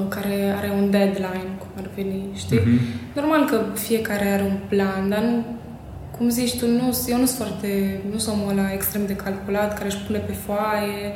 [0.08, 2.60] care are un deadline, cum ar veni, știi?
[2.60, 3.14] Mm-hmm.
[3.14, 5.44] Normal că fiecare are un plan, dar nu,
[6.16, 9.74] cum zici tu, nu, eu nu sunt foarte, nu sunt omul ăla extrem de calculat,
[9.74, 11.14] care își pune pe foaie,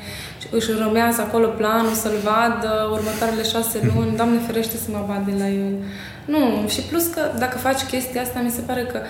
[0.51, 3.97] își rămează acolo planul să-l vadă următoarele șase mhm.
[3.97, 5.73] luni, Doamne ferește să mă vad de la el.
[6.25, 9.01] Nu, și plus că dacă faci chestia asta, mi se pare că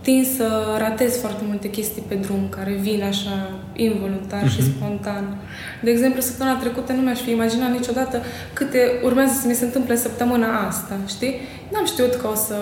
[0.00, 4.54] tind să ratez foarte multe chestii pe drum care vin așa involuntar uh-huh.
[4.54, 4.70] și mhm.
[4.70, 5.36] spontan.
[5.82, 9.96] De exemplu, săptămâna trecută nu mi-aș fi imaginat niciodată câte urmează să mi se întâmple
[9.96, 11.34] săptămâna asta, știi?
[11.72, 12.54] N-am știut că o să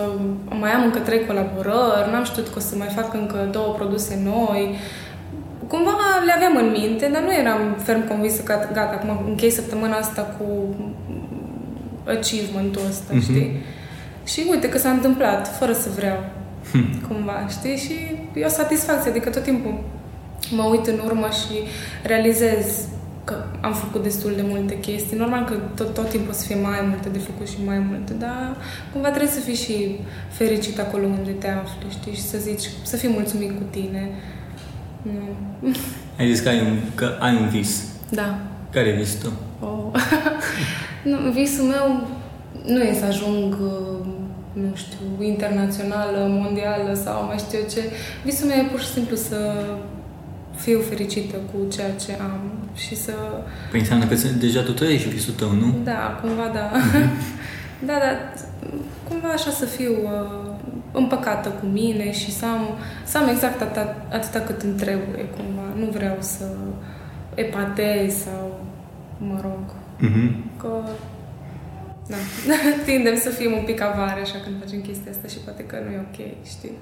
[0.49, 4.21] mai am încă trei colaborări, n-am știut că o să mai fac încă două produse
[4.25, 4.77] noi.
[5.67, 5.91] Cumva
[6.25, 10.23] le aveam în minte, dar nu eram ferm convinsă că gata, acum închei săptămâna asta
[10.23, 10.47] cu
[12.07, 13.23] achievement-ul ăsta, uh-huh.
[13.23, 13.63] știi?
[14.25, 16.19] Și uite că s-a întâmplat, fără să vreau.
[16.73, 17.01] Hmm.
[17.09, 17.77] Cumva, știi?
[17.77, 17.95] Și
[18.35, 19.75] e o satisfacție, adică tot timpul
[20.51, 21.55] mă uit în urmă și
[22.03, 22.87] realizez
[23.25, 25.17] că am făcut destul de multe chestii.
[25.17, 28.13] Normal că tot, tot timpul o să fie mai multe de făcut și mai multe,
[28.13, 28.57] dar
[28.93, 29.99] cumva trebuie să fii și
[30.31, 32.15] fericit acolo unde te afli, știi?
[32.15, 34.11] Și să zici, să fii mulțumit cu tine.
[35.03, 35.75] Nu.
[36.19, 37.85] Ai zis că ai un, că ai un vis.
[38.11, 38.39] Da.
[38.71, 39.33] Care e visul tău?
[39.69, 40.01] Oh.
[41.11, 42.09] nu, visul meu
[42.65, 44.07] nu e să ajung, uh,
[44.63, 47.83] nu știu, internațională, mondială sau mai știu eu ce.
[48.25, 49.39] Visul meu e pur și simplu să
[50.57, 52.41] fiu fericită cu ceea ce am
[52.75, 53.13] și să...
[53.71, 55.75] Păi înseamnă că deja tu trăiești visul tău, nu?
[55.85, 56.71] Da, cumva da.
[57.89, 58.11] da, da,
[59.09, 60.51] cumva așa să fiu uh,
[60.93, 62.69] împăcată cu mine și să am,
[63.05, 65.67] să am exact atâta, atâta cât îmi trebuie, cumva.
[65.77, 66.45] Nu vreau să
[67.35, 68.61] epatez sau,
[69.19, 70.59] mă rog, Mm-hmm.
[70.61, 70.69] că
[72.09, 72.55] da,
[72.87, 75.91] tindem să fim un pic avare așa când facem chestia asta și poate că nu
[75.93, 76.73] e ok, știi?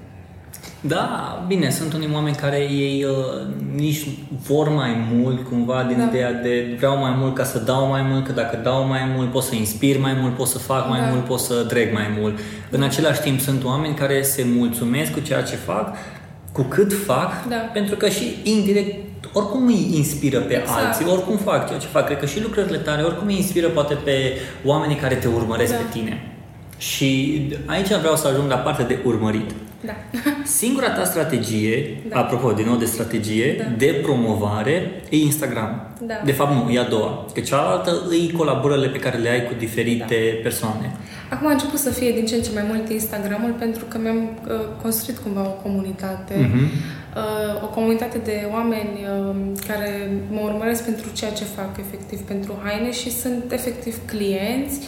[0.81, 4.07] Da, bine, sunt unii oameni care ei uh, nici
[4.47, 6.03] vor mai mult, cumva, din Da.
[6.03, 9.31] ideea de vreau mai mult ca să dau mai mult, că dacă dau mai mult
[9.31, 11.05] pot să inspir mai mult, pot să fac mai Da.
[11.07, 12.39] mult, pot să dreg mai mult.
[12.69, 15.95] În același timp sunt oameni care se mulțumesc cu ceea ce fac,
[16.51, 17.55] cu cât fac, Da.
[17.55, 19.06] pentru că și indirect
[19.37, 20.85] oricum îi inspiră pe Exact.
[20.85, 22.05] alții, oricum fac ceea ce fac.
[22.05, 24.15] Cred că și lucrările tale oricum îi inspiră poate pe
[24.65, 25.77] oamenii care te urmăresc Da.
[25.77, 26.31] pe tine.
[26.77, 27.07] Și
[27.65, 29.49] aici vreau să ajung la partea de urmărit.
[29.85, 29.93] Da.
[30.59, 32.19] Singura ta strategie, Da.
[32.19, 33.63] apropo, din nou de strategie, Da.
[33.77, 35.87] de promovare, e Instagram.
[36.01, 36.13] Da.
[36.25, 37.25] De fapt, nu, e a doua.
[37.33, 40.39] Că cealaltă îi colaborările pe care le ai cu diferite Da.
[40.43, 40.95] persoane.
[41.29, 44.17] Acum a început să fie din ce în ce mai mult Instagramul pentru că mi-am
[44.47, 46.33] uh, construit cumva o comunitate.
[46.51, 46.69] Mhm.
[47.17, 49.35] Uh, o comunitate de oameni uh,
[49.67, 54.79] care mă urmăresc pentru ceea ce fac efectiv pentru haine și sunt efectiv clienți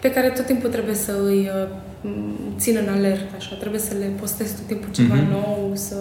[0.00, 1.68] pe care tot timpul trebuie să îi uh,
[2.00, 5.30] m, țin în alertă, așa, trebuie să le postez tot timpul ceva Mhm.
[5.30, 5.96] nou, să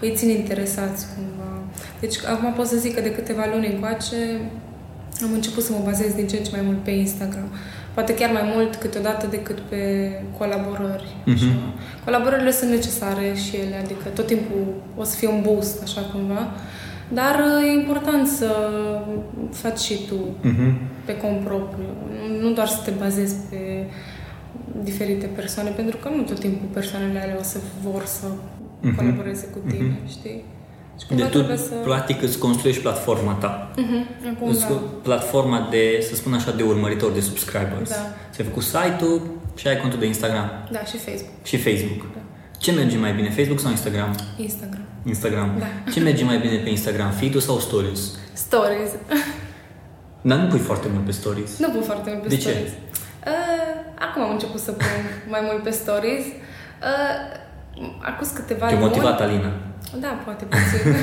[0.00, 1.52] îi țin interesați cumva.
[2.00, 4.40] Deci acum pot să zic că de câteva luni încoace
[5.22, 7.48] am început să mă bazez din ce în ce mai mult pe Instagram.
[7.94, 11.16] Poate chiar mai mult câteodată decât pe colaborări.
[11.24, 11.34] Mhm.
[11.34, 11.54] Așa.
[12.04, 14.64] Colaborările sunt necesare și ele, adică tot timpul
[14.96, 16.50] o să fie un boost, așa cumva.
[17.12, 18.48] Dar uh, e important să
[19.52, 20.14] faci și tu
[20.48, 20.72] Mhm.
[21.04, 21.84] pe cont propriu.
[22.28, 23.84] Nu- Nu doar să te bazezi pe
[24.82, 28.26] diferite persoane, pentru că nu tot timpul persoanele alea o să vor să
[28.80, 28.96] Mhm.
[28.96, 30.08] colaboreze cu tine, Mhm.
[30.08, 30.44] știi?
[31.00, 31.74] Și De tu, trebuie să...
[31.74, 33.70] practic, îți construiești platforma ta.
[33.76, 34.74] Mhm, Acum, Îți da.
[35.02, 37.90] platforma de, să spun așa, de urmăritori, de subscribers.
[37.90, 37.96] Da.
[38.32, 39.20] Ți-ai făcut site-ul
[39.56, 41.32] și ai contul de Instagram Da, și Facebook.
[41.42, 42.12] și Facebook.
[42.14, 42.20] Da.
[42.58, 44.14] Ce merge mai bine, Facebook sau Instagram?
[44.36, 44.84] Instagram.
[45.06, 45.50] Instagram.
[45.58, 45.90] Da.
[45.92, 48.00] Ce merge mai bine pe Instagram, feed-ul sau stories?
[48.32, 48.90] Stories.
[50.22, 51.58] Dar nu pui foarte mult pe stories.
[51.58, 52.40] Nu pun foarte mult pe De ce?
[52.48, 52.70] stories.
[52.70, 52.72] Uh,
[53.98, 54.86] acum am început să pun
[55.28, 56.24] mai mult pe stories.
[56.26, 57.38] Uh,
[58.00, 58.86] acum câteva Te-a luni...
[58.88, 59.52] motivat Alina.
[60.00, 60.94] Da, poate puțin.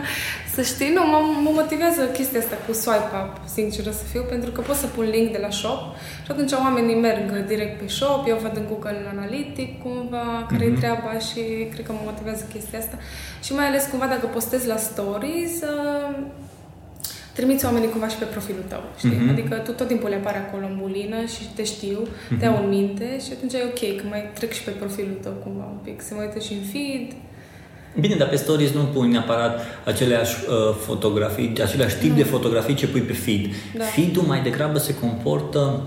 [0.54, 4.50] să știi, nu, mă, mă motivează chestia asta cu swipe up, sinceră să fiu, pentru
[4.50, 5.80] că pot să pun link de la shop
[6.24, 10.78] și atunci oamenii merg direct pe shop, eu văd în Google Analytic cumva care-i Mhm.
[10.78, 11.40] treaba și
[11.72, 12.96] cred că mă motivează chestia asta.
[13.42, 16.16] Și mai ales cumva dacă postez la stories, uh,
[17.32, 19.18] trimiți oamenii cumva și pe profilul tău, știi?
[19.20, 19.28] Mhm.
[19.28, 22.38] Adică tu tot timpul le apare acolo în bulină și te știu, Mhm.
[22.38, 25.32] te au în minte și atunci e ok că mai trec și pe profilul tău
[25.32, 27.08] cumva un pic, se mai uită și în feed.
[28.00, 32.86] Bine, dar pe stories nu pui neapărat aceleași uh, fotografii, același tip de fotografii ce
[32.86, 33.46] pui pe feed.
[33.76, 33.84] Da.
[33.84, 35.82] Feed-ul mai degrabă se comportă,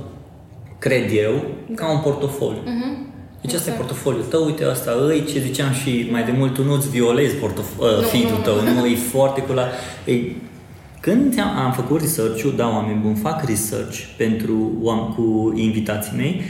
[0.79, 1.45] cred eu,
[1.75, 2.61] ca un portofoliu.
[2.65, 3.07] Mhm.
[3.41, 3.77] Deci asta e Exact.
[3.77, 7.77] portofoliul tău, uite asta îi, ce ziceam și mai de mult, tu nu-ți violezi portof-
[7.79, 8.43] uh, Nu, feed-ul nu.
[8.43, 9.67] tău, nu, e foarte cu la...
[10.05, 10.13] E,
[10.99, 16.41] când am, am făcut research-ul, da, oameni buni, fac research pentru oameni cu invitații mei,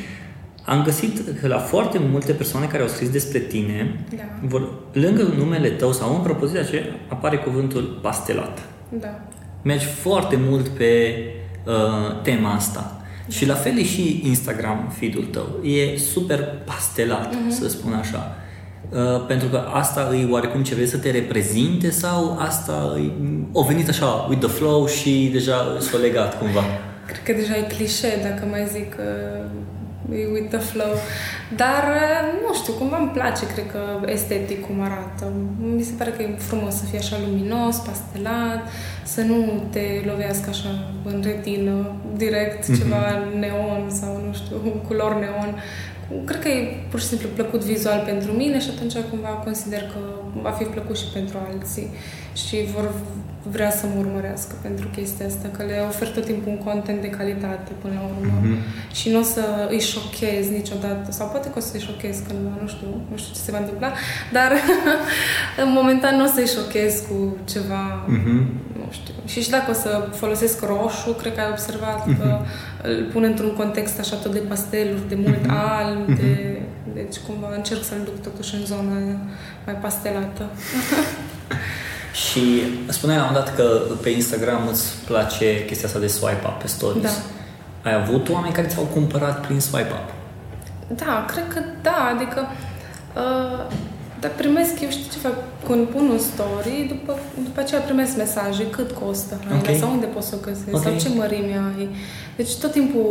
[0.69, 4.23] am găsit că la foarte multe persoane care au scris despre tine, Da.
[4.47, 8.59] vor, lângă numele tău sau în propoziția aceea apare cuvântul pastelat.
[8.89, 9.19] Da.
[9.61, 11.13] Mergi foarte mult pe
[11.65, 13.01] uh, tema asta.
[13.29, 15.63] Și la fel e și Instagram feed-ul tău.
[15.63, 17.49] E super pastelat, Mhm.
[17.49, 18.35] să spun așa.
[18.89, 23.11] Uh, pentru că asta e oarecum ce vrei să te reprezinte sau asta e,
[23.51, 26.63] o venit așa with the flow și deja s-a legat cumva.
[27.05, 29.68] Cred că deja e clișe dacă mai zic că e
[30.33, 30.93] with the flow.
[31.55, 31.83] Dar,
[32.47, 35.25] nu știu, cumva îmi place, cred că, estetic cum arată.
[35.75, 38.61] Mi se pare că e frumos să fie așa luminos, pastelat,
[39.03, 40.69] să nu te lovească așa
[41.03, 43.03] în retină, direct, ceva
[43.39, 44.55] neon sau, nu știu,
[44.87, 45.55] culori neon.
[46.25, 49.99] Cred că e pur și simplu plăcut vizual pentru mine și atunci cumva consider că
[50.41, 51.87] va fi plăcut și pentru alții
[52.33, 52.93] și vor
[53.43, 57.09] vrea să mă urmărească pentru chestia asta, că le ofer tot timpul un content de
[57.09, 58.93] calitate până la urmă mm-hmm.
[58.93, 62.67] și nu o să îi șochez niciodată, sau poate că o să-i șochez cândva, nu
[62.67, 63.91] știu, nu știu ce se va întâmpla,
[64.31, 64.51] dar
[65.63, 68.41] în momentan nu o să-i șochez cu ceva, mm-hmm.
[68.79, 69.13] nu știu.
[69.25, 72.17] Și și dacă o să folosesc roșu, cred că ai observat mm-hmm.
[72.17, 72.39] că
[72.83, 75.79] îl pun într-un context așa tot de pasteluri, de mult mm-hmm.
[75.79, 76.19] alb, mm-hmm.
[76.19, 76.61] de,
[76.93, 78.97] deci cumva încerc să-l duc totuși în zona
[79.65, 80.43] mai pastelată.
[82.29, 86.61] Și spuneai la un dat că pe Instagram îți place chestia asta de swipe up
[86.61, 87.03] pe stories.
[87.83, 87.89] Da.
[87.89, 90.13] Ai avut oameni care ți-au cumpărat prin swipe up?
[90.97, 92.47] Da, cred că da, adică
[93.15, 93.75] uh,
[94.19, 95.35] dar primesc, eu știu ce fac,
[95.67, 99.75] când pun un story, după, după aceea primesc mesaje, cât costă haina, okay.
[99.75, 100.83] sau unde poți să o găsesc, okay.
[100.83, 101.89] sau ce mărime ai.
[102.35, 103.05] Deci tot timpul...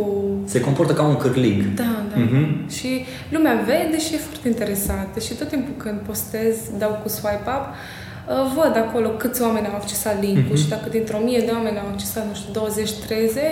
[0.45, 1.73] Se comportă ca un cârlig.
[1.73, 2.15] Da, da.
[2.21, 2.71] Mm-hmm.
[2.77, 5.19] Și lumea vede și e foarte interesată.
[5.19, 9.75] Și tot timpul când postez, dau cu swipe up, uh, văd acolo câți oameni au
[9.75, 10.61] accesat link-ul mm-hmm.
[10.61, 12.51] și dacă dintr-o mie de oameni au accesat, nu știu,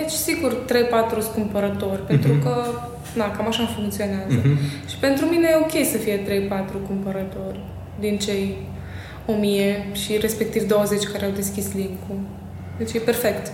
[0.06, 0.66] 20-30, sigur 3-4
[1.10, 2.06] sunt cumpărători, mm-hmm.
[2.06, 2.54] pentru că
[3.20, 4.40] na, cam așa funcționează.
[4.40, 4.88] Mm-hmm.
[4.90, 7.60] Și pentru mine e ok să fie 3-4 cumpărători
[8.00, 8.56] din cei
[9.26, 12.20] 1000 și respectiv 20 care au deschis link-ul.
[12.78, 13.52] Deci e perfect.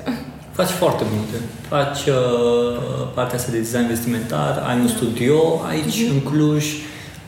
[0.52, 1.36] Faci foarte multe.
[1.68, 2.80] Faci uh,
[3.14, 4.92] partea asta de design vestimentar, ai un da.
[4.92, 6.10] studio aici, mm-hmm.
[6.10, 6.64] în Cluj,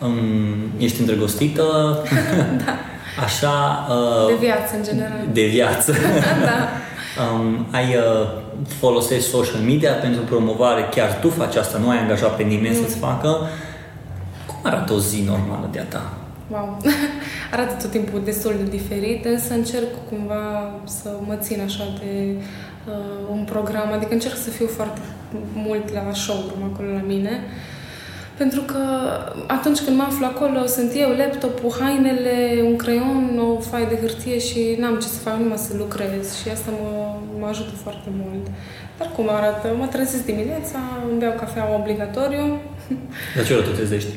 [0.03, 1.63] um, ești îndrăgostită.
[2.65, 2.79] da.
[3.25, 3.87] Așa...
[3.91, 5.29] Uh, de viață, în general.
[5.33, 5.93] De viață.
[6.51, 6.69] da.
[7.17, 8.29] Um, ai uh,
[8.79, 12.83] folosești social media pentru promovare, chiar tu faci asta, nu ai angajat pe nimeni mm.
[12.83, 13.29] să-ți facă.
[14.47, 16.13] Cum arată o zi normală de-a ta?
[16.51, 16.77] Wow!
[17.53, 22.95] Arată tot timpul destul de diferit, însă încerc cumva să mă țin așa de uh,
[23.31, 25.01] un program, adică încerc să fiu foarte
[25.55, 27.31] mult la showroom acolo la mine.
[27.31, 27.75] Uh,
[28.37, 28.83] pentru că
[29.47, 34.39] atunci când mă aflu acolo, sunt eu, laptopul, hainele, un creion, o foaie de hârtie
[34.39, 37.06] și n-am ce să fac, numai să lucrez și asta mă,
[37.41, 38.47] mă ajută foarte mult.
[38.99, 39.67] Dar cum arată?
[39.79, 40.79] Mă trezesc dimineața,
[41.11, 42.47] îmi beau cafea obligatoriu.
[43.37, 44.13] La ce oră te trezești?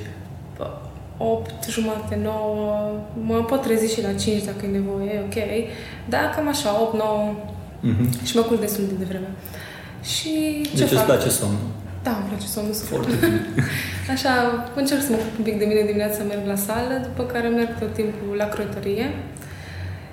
[1.21, 2.91] 8, jumate, 9,
[3.25, 5.37] mă pot trezi și la 5 dacă e nevoie, ok.
[6.09, 8.25] Dar cam așa, 8, 9 mm-hmm.
[8.27, 9.29] și mă culc destul de devreme.
[10.03, 10.97] Și ce deci fac?
[10.97, 11.67] îți place somnul?
[12.03, 12.99] Da, îmi place somnul super.
[14.15, 14.31] Așa,
[14.75, 17.71] încerc să mă ocup un pic de mine dimineața, merg la sală, după care merg
[17.79, 19.05] tot timpul la croitorie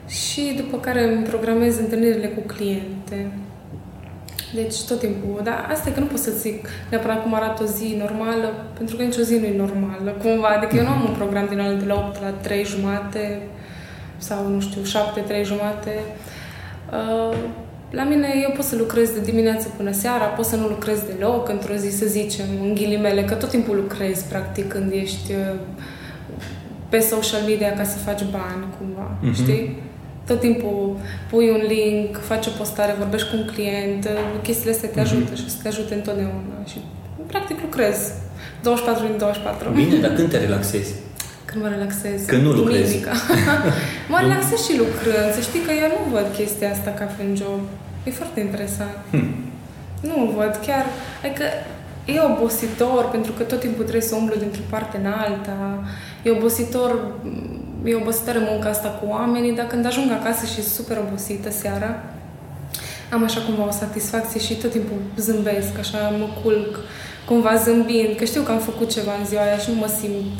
[0.09, 3.33] și după care îmi programez întâlnirile cu cliente.
[4.55, 7.67] Deci tot timpul, dar asta e că nu pot să zic neapărat cum arată o
[7.67, 10.49] zi normală, pentru că nicio zi nu e normală, cumva.
[10.49, 13.41] Adică eu nu am un program din altul de la 8 la 3 jumate
[14.17, 15.99] sau, nu știu, 7, 3 jumate.
[16.93, 17.37] Uh,
[17.91, 21.49] la mine eu pot să lucrez de dimineață până seara, pot să nu lucrez deloc
[21.49, 25.59] într-o zi, să zicem, în ghilimele, că tot timpul lucrezi, practic, când ești uh,
[26.89, 29.35] pe social media ca să faci bani, cumva, mm-hmm.
[29.35, 29.83] știi?
[30.27, 30.97] Tot timpul
[31.31, 35.09] pui un link, faci o postare, vorbești cu un client, uh, chestiile astea te mhm.
[35.09, 35.37] ajută mm-hmm.
[35.37, 36.57] și să te ajute întotdeauna.
[36.71, 36.79] Și,
[37.27, 38.13] practic, lucrezi
[38.63, 39.71] 24 din 24.
[39.71, 40.93] Bine, dar când te relaxezi?
[41.45, 42.25] Când mă relaxez.
[42.27, 43.05] Când nu lucrezi.
[44.13, 45.29] mă relaxez și lucrând.
[45.35, 47.61] Să știi că eu nu văd chestia asta ca fiind job.
[48.05, 48.97] E foarte interesant.
[49.11, 49.35] Hmm.
[50.01, 50.85] Nu văd chiar.
[51.25, 51.45] Adică
[52.05, 55.85] e obositor pentru că tot timpul trebuie să umblu dintr-o parte în alta.
[56.23, 56.91] E obositor,
[57.87, 62.03] e obositoare munca asta cu oamenii, dar când ajung acasă și sunt super obosită seara,
[63.13, 66.81] am așa cumva o satisfacție și tot timpul zâmbesc, așa mă culc
[67.25, 70.39] cumva zâmbind, că știu că am făcut ceva în ziua aia și nu mă simt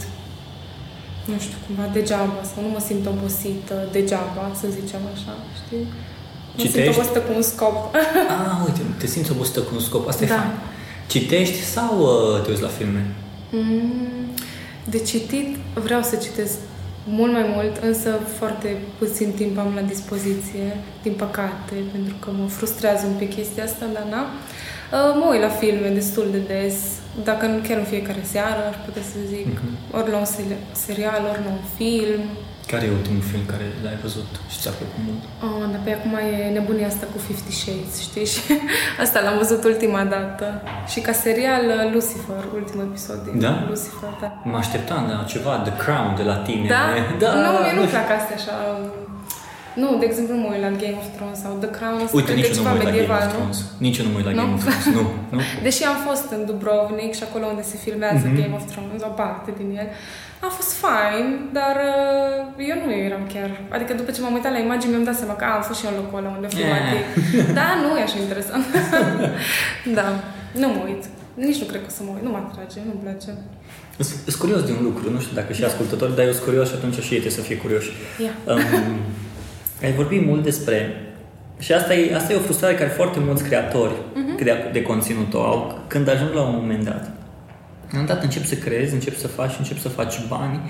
[1.33, 5.85] nu știu, cumva degeaba sau nu mă simt obosită degeaba, să zicem așa, știi?
[6.57, 6.81] Mă Citești?
[6.83, 7.77] simt obosită cu un scop.
[8.37, 10.35] ah, uite, te simți obosită cu un scop, asta da.
[10.35, 10.51] e fain.
[11.07, 13.03] Citești sau uh, te uiți la filme?
[13.51, 14.31] Mm,
[14.85, 16.55] de citit vreau să citesc
[17.09, 22.47] mult mai mult, însă foarte puțin timp am la dispoziție, din păcate, pentru că mă
[22.49, 24.23] frustrează un pic chestia asta, dar na.
[24.23, 26.75] Uh, mă uit la filme destul de des,
[27.25, 29.97] dacă nu chiar în fiecare seară, aș putea să zic, uh-huh.
[29.99, 30.29] ori la un
[30.73, 32.23] serial, ori la un film.
[32.73, 35.23] Care e ultimul film care l-ai văzut și ți-a plăcut mult?
[35.47, 38.27] Oh, dar pe acum e nebunia asta cu Fifty Shades, știi?
[38.33, 38.41] Și
[39.05, 40.47] asta l-am văzut ultima dată.
[40.93, 43.53] Și ca serial, Lucifer, ultimul episod din da?
[43.69, 44.29] Lucifer, da.
[44.53, 46.69] Mă așteptam la ceva, The Crown de la tine.
[46.77, 46.85] Da?
[47.23, 48.57] da nu, mie nu-mi plac astea așa
[49.83, 51.99] nu, de exemplu, nu mă uit la Game of Thrones sau The Crown.
[52.19, 53.59] Uite, nici nu mă uit la Game of Thrones.
[53.87, 54.87] Nici nu mă uit la Game of Thrones.
[54.99, 55.41] Nu, nu.
[55.67, 58.41] Deși am fost în Dubrovnik și acolo unde se filmează mm-hmm.
[58.41, 59.89] Game of Thrones, o parte din el,
[60.41, 61.27] a fost fain,
[61.59, 63.51] dar uh, eu nu eram chiar...
[63.77, 65.87] Adică după ce m-am uitat la imagini, mi-am dat seama că a, am fost și
[65.87, 67.49] eu în locul ăla unde filmat yeah.
[67.59, 68.65] Da, nu e așa interesant.
[69.99, 70.07] da,
[70.61, 71.03] nu mă uit.
[71.47, 73.31] nici nu cred că o să mă uit, nu mă atrage, nu-mi place.
[73.99, 76.77] Sunt curios de un lucru, nu știu dacă și ascultători, dar eu sunt curios și
[76.79, 77.91] atunci și ei trebuie să fie curioși.
[78.25, 78.35] Yeah.
[78.51, 78.99] Um,
[79.85, 80.77] ai vorbit mult despre
[81.59, 84.45] și asta e, asta e o frustrare care foarte mulți creatori uh-huh.
[84.45, 87.16] de, de conținut o au când ajung la un moment dat.
[87.91, 90.61] La un moment dat încep să creezi, încep să faci, încep să faci bani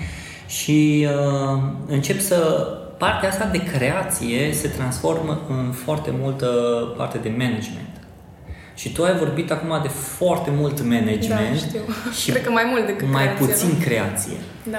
[0.47, 2.67] și uh, încep să...
[2.97, 6.47] Partea asta de creație se transformă în foarte multă
[6.97, 8.01] parte de management.
[8.75, 11.81] Și tu ai vorbit acum de foarte mult management da, știu.
[12.21, 13.83] și Cred că mai mult decât mai creație, puțin nu?
[13.85, 14.37] creație.
[14.63, 14.77] Da.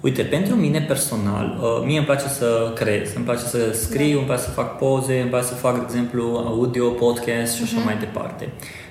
[0.00, 4.18] Uite, pentru mine personal, uh, mie îmi place să creez, îmi place să scriu, da.
[4.18, 7.80] îmi place să fac poze, îmi place să fac, de exemplu, audio, podcast și așa
[7.80, 7.84] uh-huh.
[7.84, 8.48] mai departe.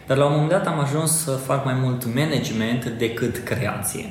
[0.07, 4.05] Dar la un moment dat am ajuns să fac mai mult management decât creație.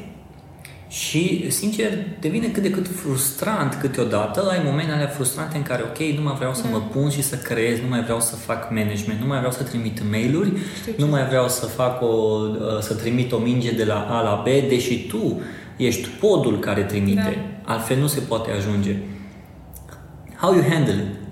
[0.89, 1.89] Și, sincer,
[2.21, 4.49] devine cât de cât frustrant câteodată.
[4.51, 6.69] Ai momente alea frustrante în care, ok, nu mai vreau să da.
[6.69, 9.63] mă pun și să creez, nu mai vreau să fac management, nu mai vreau să
[9.63, 10.53] trimit mail-uri,
[10.97, 14.43] nu mai vreau să fac o, uh, să trimit o minge de la A la
[14.45, 15.41] B, deși tu
[15.77, 17.63] ești podul care trimite.
[17.65, 17.73] Da.
[17.73, 18.97] Altfel nu se poate ajunge.
[20.37, 21.24] How you handle it?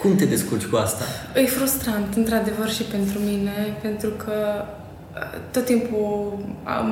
[0.00, 1.04] Cum te descurci cu asta?
[1.34, 4.64] E frustrant, într-adevăr, și pentru mine, pentru că
[5.50, 6.38] tot timpul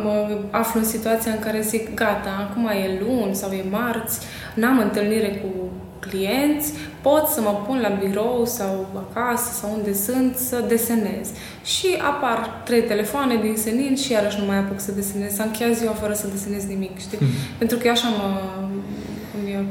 [0.02, 4.18] mă aflu în situația în care zic, gata, acum e luni sau e marți,
[4.54, 10.36] n-am întâlnire cu clienți, pot să mă pun la birou sau acasă sau unde sunt
[10.36, 11.28] să desenez.
[11.64, 15.34] Și apar trei telefoane din senin și iarăși nu mai apuc să desenez.
[15.34, 17.18] Să încheia ziua fără să desenez nimic, știi?
[17.20, 17.28] Mm.
[17.58, 18.40] Pentru că eu așa mă,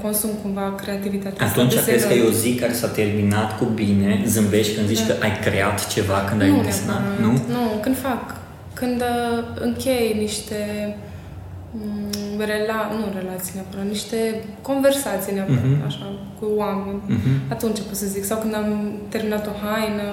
[0.02, 4.24] consum cumva creativitatea Atunci asta crezi că e o zi care s-a terminat cu bine,
[4.26, 5.14] zâmbești când zici da.
[5.14, 7.02] că ai creat ceva când nu ai desenat?
[7.22, 7.32] Nu?
[7.32, 8.36] Nu, când fac.
[8.74, 10.56] Când uh, închei niște
[11.72, 15.86] Mm, rela, nu relații neapărat, niște conversații neapărat, uh-huh.
[15.86, 16.06] așa,
[16.40, 17.02] cu oameni.
[17.10, 17.52] Uh-huh.
[17.52, 18.24] Atunci pot să zic.
[18.24, 20.08] Sau când am terminat o haină.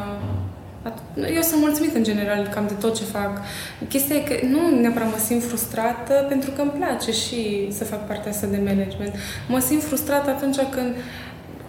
[1.34, 3.40] Eu sunt mulțumit în general cam de tot ce fac.
[3.88, 8.06] Chestia e că nu neapărat mă simt frustrată pentru că îmi place și să fac
[8.06, 9.14] partea asta de management.
[9.48, 10.94] Mă simt frustrată atunci când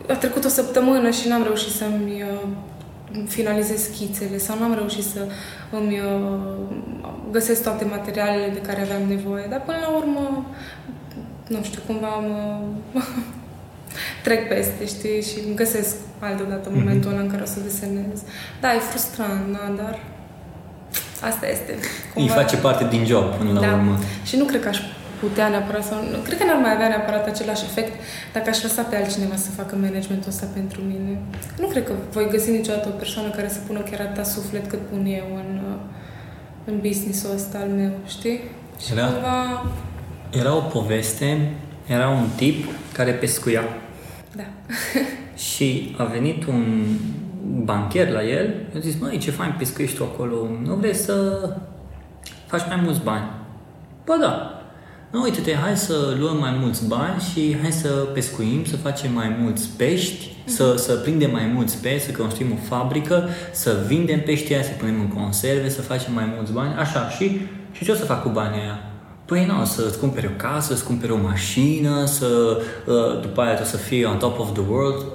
[0.09, 2.47] a trecut o săptămână și n-am reușit să-mi uh,
[3.27, 5.27] finalizez schițele sau n-am reușit să
[5.71, 6.39] îmi uh,
[7.31, 9.45] găsesc toate materialele de care aveam nevoie.
[9.49, 10.45] Dar până la urmă,
[11.47, 12.59] nu știu, cumva mă
[14.23, 16.77] trec peste, știi, și îmi găsesc altă dată mm-hmm.
[16.79, 18.19] momentul ăla în care o să desenez.
[18.61, 19.99] Da, e frustrant, da, dar
[21.29, 21.73] asta este.
[22.13, 22.33] Cumva...
[22.33, 23.73] Îi face parte din job până la da.
[23.73, 23.99] urmă.
[24.25, 24.79] Și nu cred că aș
[25.19, 25.97] putea neapărat sau...
[26.11, 27.93] Nu, cred că n-ar mai avea neapărat același efect
[28.33, 31.19] dacă aș lăsa pe altcineva să facă managementul ăsta pentru mine.
[31.59, 34.79] Nu cred că voi găsi niciodată o persoană care să pună chiar atâta suflet cât
[34.89, 35.61] pun eu în,
[36.65, 38.39] în business-ul ăsta al meu, știi?
[38.83, 39.65] Și era, cumva...
[40.41, 41.51] era o poveste,
[41.85, 43.63] era un tip care pescuia.
[44.35, 44.43] Da.
[45.49, 46.85] și a venit un
[47.63, 51.49] bancher la el, i-a zis, măi, ce fain pescuiești tu acolo, nu vrei să
[52.47, 53.29] faci mai mulți bani?
[54.05, 54.61] Ba da,
[55.11, 59.35] nu, uite-te, hai să luăm mai mulți bani și hai să pescuim, să facem mai
[59.39, 60.45] mulți pești, uh-huh.
[60.45, 64.71] să, să prindem mai mulți pești, să construim o fabrică, să vindem peștii aia, să
[64.79, 68.21] punem în conserve, să facem mai mulți bani, așa, și, și ce o să fac
[68.21, 68.94] cu banii aia?
[69.25, 73.77] Păi nu, să-ți cumperi o casă, să-ți cumperi o mașină, să uh, după aia să
[73.77, 75.05] fii on top of the world,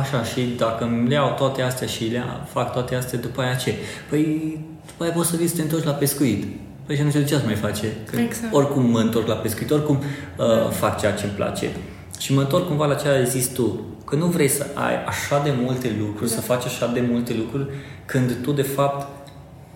[0.00, 3.74] Așa, și dacă îmi iau toate astea și le fac toate astea, după aia ce?
[4.08, 6.44] Păi, după aia poți să vii să te întorci la pescuit.
[6.86, 7.86] Păi și nu știu ce ați mai face.
[8.10, 8.54] Că exact.
[8.54, 10.68] Oricum mă întorc la pescuit, oricum uh, da.
[10.70, 11.70] fac ceea ce îmi place.
[12.18, 15.42] Și mă întorc cumva la ce ai zis tu, că nu vrei să ai așa
[15.44, 16.36] de multe lucruri, da.
[16.36, 17.66] să faci așa de multe lucruri,
[18.06, 19.21] când tu de fapt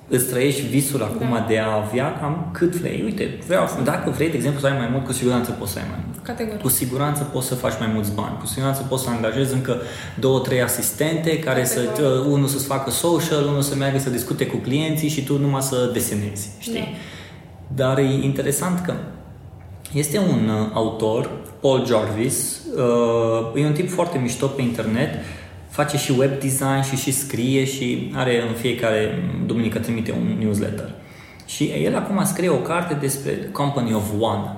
[0.09, 1.45] îți trăiești visul acum da.
[1.49, 3.03] de a avea cam cât vrei.
[3.05, 5.85] Uite, vreau, dacă vrei, de exemplu, să ai mai mult, cu siguranță poți să ai
[5.89, 6.25] mai mult.
[6.25, 6.61] Categoric.
[6.61, 8.37] Cu siguranță poți să faci mai mulți bani.
[8.41, 9.77] Cu siguranță poți să angajezi încă
[10.19, 11.97] două, trei asistente care Categoric.
[11.97, 15.39] să, uh, unul să-ți facă social, unul să meargă să discute cu clienții și tu
[15.39, 16.99] numai să desenezi, știi?
[17.69, 17.85] Da.
[17.85, 18.95] Dar e interesant că
[19.93, 21.31] este un uh, autor,
[21.61, 25.11] Paul Jarvis, uh, e un tip foarte mișto pe internet,
[25.77, 30.91] face și web design și și scrie și are în fiecare duminică trimite un newsletter.
[31.47, 34.57] Și el acum scrie o carte despre Company of One.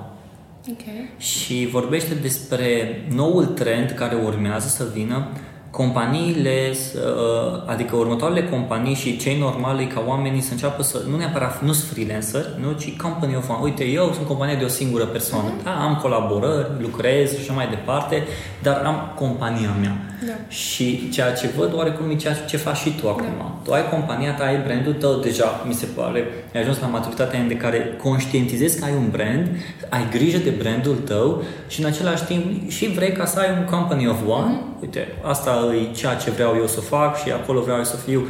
[0.71, 1.09] Okay.
[1.17, 2.67] Și vorbește despre
[3.15, 5.27] noul trend care urmează să vină
[5.71, 11.63] companiile, uh, adică următoarele companii și cei normali ca oamenii să înceapă să, nu neapărat,
[11.63, 13.59] nu sunt freelancer, nu, ci company of one.
[13.63, 15.49] Uite, eu sunt compania de o singură persoană.
[15.49, 15.63] Uh-huh.
[15.63, 18.23] Da, am colaborări, lucrez și așa mai departe,
[18.61, 20.08] dar am compania mea.
[20.25, 20.33] Da.
[20.47, 23.25] Și ceea ce văd oarecum e ceea ce faci și tu acum.
[23.37, 23.59] Da.
[23.63, 27.39] Tu ai compania ta, ai brandul tău, deja mi se pare, ai ajuns la maturitatea
[27.39, 29.47] în care conștientizezi că ai un brand,
[29.89, 33.65] ai grijă de brandul tău și în același timp și vrei ca să ai un
[33.65, 34.53] company of one.
[34.53, 34.81] Mm-hmm.
[34.81, 38.27] Uite, asta e ceea ce vreau eu să fac și acolo vreau eu să fiu.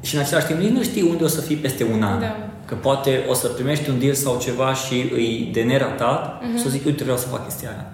[0.00, 2.20] Și în același timp nici nu știi unde o să fii peste un an.
[2.20, 2.36] Da.
[2.64, 6.62] Că poate o să primești un deal sau ceva și îi de neratat uh-huh.
[6.62, 7.86] să zic, uite, vreau să fac chestia aia.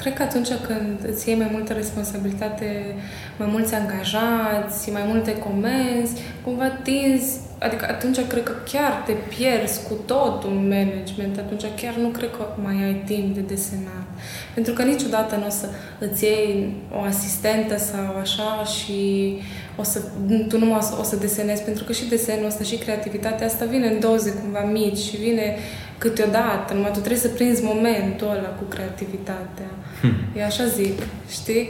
[0.00, 2.94] Cred că atunci când îți iei mai multă responsabilitate,
[3.38, 6.12] mai mulți angajați, mai multe comenzi,
[6.44, 11.94] cumva tinzi, adică atunci cred că chiar te pierzi cu tot un management, atunci chiar
[11.94, 14.06] nu cred că mai ai timp de desenat.
[14.54, 15.66] Pentru că niciodată nu o să
[15.98, 19.34] îți iei o asistentă sau așa și
[19.76, 20.00] o să,
[20.48, 24.00] tu nu o să desenezi, pentru că și desenul ăsta și creativitatea asta vine în
[24.00, 25.56] doze cumva mici și vine
[25.98, 29.70] câteodată, numai tu trebuie să prinzi momentul ăla cu creativitatea.
[30.00, 30.14] Hmm.
[30.36, 31.68] E așa zic, știi?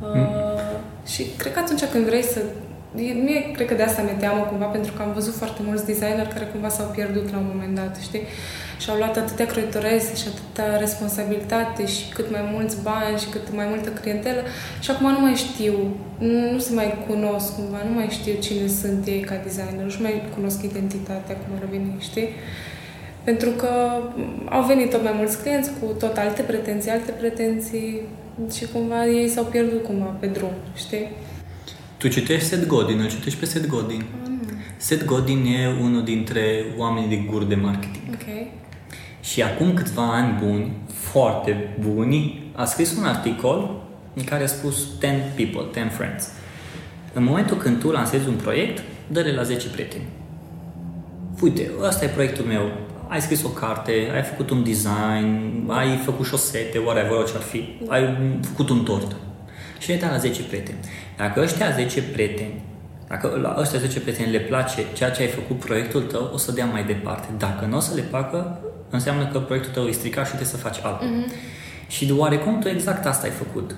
[0.00, 0.20] Hmm.
[0.20, 0.70] Uh,
[1.06, 2.40] și cred că atunci când vrei să...
[2.94, 6.34] Mie, cred că de asta mi-e teamă cumva, pentru că am văzut foarte mulți designeri
[6.34, 8.22] care cumva s-au pierdut la un moment dat, știi?
[8.78, 13.54] Și au luat atâtea croitorese și atâta responsabilitate și cât mai mulți bani și cât
[13.54, 14.40] mai multă clientelă
[14.80, 15.74] și acum nu mai știu,
[16.52, 20.28] nu se mai cunosc cumva, nu mai știu cine sunt ei ca designer, nu mai
[20.34, 22.28] cunosc identitatea, cum ar veni, știi?
[23.24, 23.68] Pentru că
[24.48, 28.00] au venit tot mai mulți clienți cu tot alte pretenții, alte pretenții
[28.52, 31.08] și cumva ei s-au pierdut cumva pe drum, știi?
[31.96, 34.04] Tu citești Seth Godin, îl citești pe Seth Godin.
[34.28, 34.40] Mm.
[34.76, 38.04] Seth Godin e unul dintre oamenii de gur de marketing.
[38.14, 38.52] Okay.
[39.20, 43.82] Și acum câțiva ani buni, foarte buni, a scris un articol
[44.14, 46.28] în care a spus 10 people, 10 friends.
[47.12, 50.04] În momentul când tu lansezi un proiect, dă-le la 10 prieteni.
[51.40, 52.70] Uite, ăsta e proiectul meu,
[53.10, 57.78] ai scris o carte, ai făcut un design, ai făcut șosete, whatever, orice ar fi,
[57.88, 59.16] ai făcut un tort.
[59.78, 60.78] Și le la 10 prieteni.
[61.16, 62.62] Dacă ăștia 10 prieteni,
[63.08, 66.52] dacă la ăștia 10 prieteni le place ceea ce ai făcut proiectul tău, o să
[66.52, 67.28] dea mai departe.
[67.38, 70.56] Dacă nu o să le placă, înseamnă că proiectul tău e stricat și trebuie să
[70.56, 71.08] faci altul.
[71.08, 71.88] Mm-hmm.
[71.88, 73.76] Și de oarecum tu exact asta ai făcut.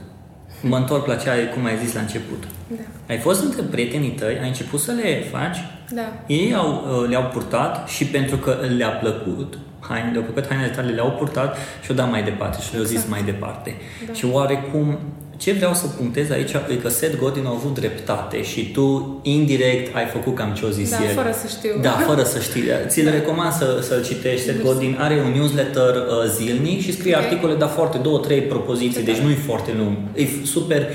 [0.63, 2.45] Mă întorc la ceea cum ai zis la început.
[2.67, 2.83] Da.
[3.09, 5.57] Ai fost între prietenii tăi, ai început să le faci,
[5.91, 6.13] da.
[6.27, 10.91] ei au, uh, le-au purtat și pentru că le-a plăcut, haine, le-au plăcut hainele tale,
[10.91, 13.11] le-au purtat și o dat mai departe și le-au zis exact.
[13.11, 13.77] mai departe.
[14.07, 14.13] Da.
[14.13, 14.99] Și oarecum
[15.43, 19.95] ce vreau să punctez aici e că Seth Godin a avut dreptate și tu indirect
[19.95, 21.15] ai făcut cam ce o zis da, el.
[21.15, 21.71] fără să știu.
[21.81, 22.63] Da, fără să știi.
[22.87, 23.11] Ți-l da.
[23.11, 24.45] recomand să, să-l citești.
[24.45, 27.27] Seth Godin are un newsletter uh, zilnic și scrie okay.
[27.27, 29.97] articole, dar foarte, două, trei propoziții, deci nu e foarte lung.
[30.15, 30.89] E super.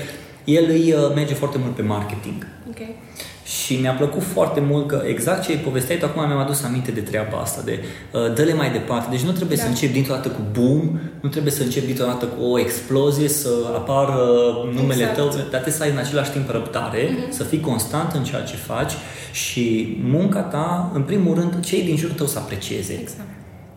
[0.44, 2.46] El îi uh, merge foarte mult pe marketing.
[2.70, 2.94] Okay.
[3.48, 7.00] Și mi-a plăcut foarte mult că exact ce ai povesteai, acum mi-am adus aminte de
[7.00, 9.06] treaba asta, de uh, dă-le mai departe.
[9.10, 9.62] Deci nu trebuie da.
[9.62, 13.28] să începi dintr-o dată cu boom, nu trebuie să începi dintr-o dată cu o explozie,
[13.28, 14.16] să apară
[14.74, 15.14] numele exact.
[15.14, 17.30] tău, dar trebuie să ai în același timp răbdare, mm-hmm.
[17.30, 18.92] să fii constant în ceea ce faci
[19.32, 22.98] și munca ta, în primul rând, cei din jurul tău să aprecieze.
[23.00, 23.28] Exact.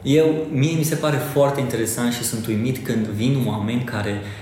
[0.04, 4.41] Eu, mie mi se pare foarte interesant și sunt uimit când vin oameni care Uh,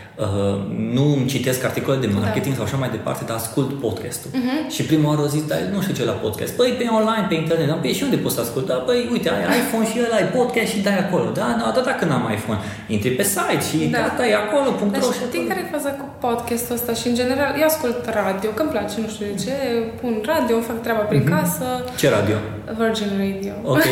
[0.96, 2.20] nu îmi citesc articole de da.
[2.20, 2.58] marketing da.
[2.58, 4.30] sau așa mai departe, dar ascult podcastul.
[4.34, 4.70] Uh-huh.
[4.74, 6.52] Și prima oară o zis, dar nu știu ce la podcast.
[6.60, 8.66] Păi pe online, pe internet, dar pe și unde poți să ascult?
[8.66, 11.28] Da, păi uite, ai iPhone și el ai podcast și dai acolo.
[11.40, 13.98] Da, da, da, dacă n-am iPhone, intri pe site și da.
[13.98, 16.94] gata, e acolo, punct Dar știi care e faza cu podcastul ăsta?
[16.94, 19.54] Și în general, eu ascult radio, că îmi place, nu știu de ce,
[20.02, 21.34] pun radio, fac treaba prin uh-huh.
[21.34, 21.66] casă.
[22.02, 22.38] Ce radio?
[22.78, 23.54] Virgin Radio.
[23.64, 23.86] Ok.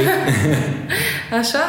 [1.42, 1.64] așa?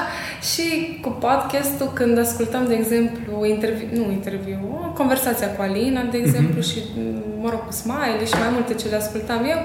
[0.53, 6.61] Și cu podcastul, când ascultam, de exemplu, interviu, nu interviu, conversația cu Alina, de exemplu,
[6.61, 6.71] mm-hmm.
[6.71, 6.79] și,
[7.41, 9.59] mă rog, cu Smiley și mai multe ce le ascultam eu,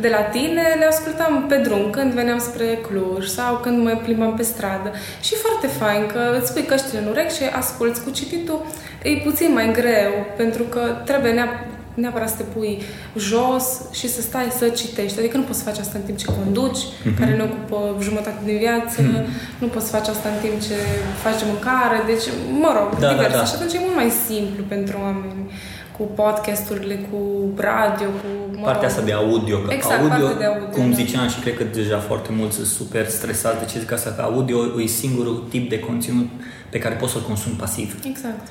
[0.00, 4.34] de la tine, le ascultam pe drum, când veneam spre Cluj sau când mă plimbam
[4.34, 4.92] pe stradă.
[5.20, 8.66] Și foarte fain că îți pui căștile în urechi și asculți cu cititul.
[9.02, 12.82] E puțin mai greu, pentru că trebuie neapărat neapărat să te pui
[13.16, 15.18] jos și să stai să citești.
[15.18, 17.18] Adică nu poți să faci asta în timp ce conduci, mm-hmm.
[17.18, 19.24] care ne ocupă jumătate din viață, mm-hmm.
[19.62, 20.76] nu poți să faci asta în timp ce
[21.24, 22.26] faci mâncare, deci,
[22.62, 23.32] mă rog, da, divers.
[23.32, 23.44] Da, da.
[23.44, 25.50] Și atunci e mult mai simplu pentru oameni
[25.96, 27.18] cu podcasturile, cu
[27.56, 28.28] radio, cu...
[28.58, 29.58] Mă partea asta de audio.
[29.58, 30.66] Că exact, audio, de audio.
[30.76, 34.10] Cum ziceam și cred că deja foarte mulți sunt super stresați de ce zic asta,
[34.10, 36.28] că audio e singurul tip de conținut
[36.70, 37.98] pe care poți să-l consumi pasiv.
[38.04, 38.46] Exact.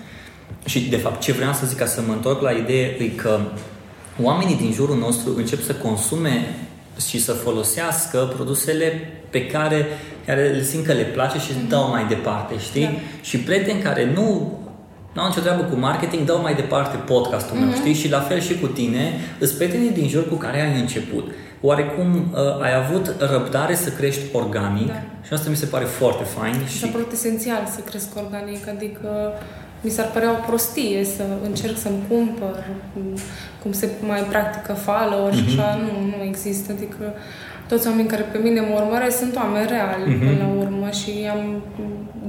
[0.68, 3.40] Și, de fapt, ce vreau să zic ca să mă întorc la idee e că
[4.22, 6.56] oamenii din jurul nostru încep să consume
[7.08, 8.92] și să folosească produsele
[9.30, 9.86] pe care,
[10.26, 11.70] care le simt că le place și mm-hmm.
[11.70, 12.84] dau mai departe, știi?
[12.84, 12.90] Da.
[13.22, 14.58] Și prieteni care nu
[15.14, 17.76] nu au nicio treabă cu marketing, dau mai departe podcastul meu, mm-hmm.
[17.76, 17.94] știi?
[17.94, 21.32] Și la fel și cu tine, îți prietenii din jur cu care ai început.
[21.62, 25.04] Oarecum uh, ai avut răbdare să crești organic da.
[25.24, 26.54] și asta mi se pare foarte fain.
[26.68, 26.96] Și, și...
[27.12, 29.34] esențial să cresc organic, adică
[29.82, 32.64] mi s-ar părea o prostie să încerc să-mi cumpăr
[33.62, 35.60] cum se mai practică follow și mm-hmm.
[35.60, 36.72] așa, nu, nu există.
[36.72, 37.14] Adică
[37.68, 40.20] toți oamenii care pe mine mă urmăresc sunt oameni reali mm-hmm.
[40.20, 41.62] până la urmă și am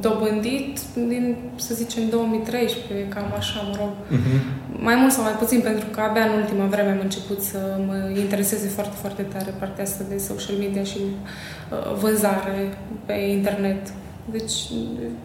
[0.01, 3.93] dobândit din, să zicem, 2013, cam așa, mă rog.
[4.13, 4.39] Mm-hmm.
[4.81, 7.97] Mai mult sau mai puțin, pentru că abia în ultima vreme am început să mă
[8.19, 13.83] intereseze foarte, foarte tare partea asta de social media și uh, vânzare pe internet.
[14.31, 14.55] Deci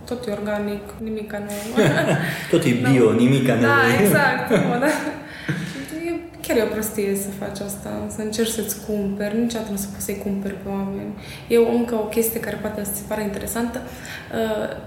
[0.05, 1.83] tot e organic, nimica nu...
[2.51, 3.17] tot e bio, no.
[3.17, 3.61] nimica nu...
[3.61, 4.49] Da, exact.
[4.49, 4.87] Nu, da.
[6.41, 10.05] Chiar e o prostie să faci asta, să încerci să-ți cumperi, niciodată nu să poți
[10.05, 11.13] să-i cumperi pe oameni.
[11.47, 14.77] Eu încă o chestie care poate să ți pare interesantă, uh,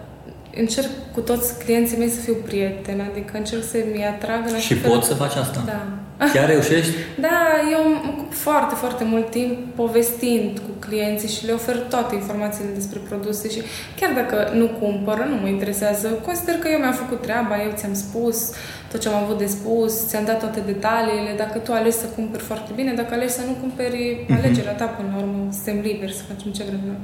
[0.57, 5.07] încerc cu toți clienții mei să fiu prieten, adică încerc să-mi atrag în Și poți
[5.07, 5.63] să faci asta?
[5.67, 5.87] Da.
[6.33, 6.93] Chiar reușești?
[7.27, 7.39] da,
[7.73, 12.71] eu mă ocup foarte, foarte mult timp povestind cu clienții și le ofer toate informațiile
[12.75, 13.61] despre produse și
[14.01, 17.95] chiar dacă nu cumpără, nu mă interesează, consider că eu mi-am făcut treaba, eu ți-am
[17.95, 18.53] spus
[18.91, 22.43] tot ce am avut de spus, ți-am dat toate detaliile, dacă tu alegi să cumperi
[22.43, 24.37] foarte bine, dacă alegi să nu cumperi, uh-huh.
[24.37, 27.01] alegerea ta până la urmă, suntem liberi să facem ce vrem noi.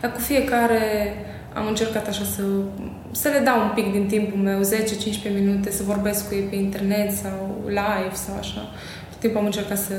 [0.00, 0.82] Dar cu fiecare
[1.54, 2.42] am încercat așa să,
[3.14, 4.64] să le dau un pic din timpul meu, 10-15
[5.34, 8.60] minute, să vorbesc cu ei pe internet sau live sau așa.
[9.10, 9.94] Tot timpul am încercat să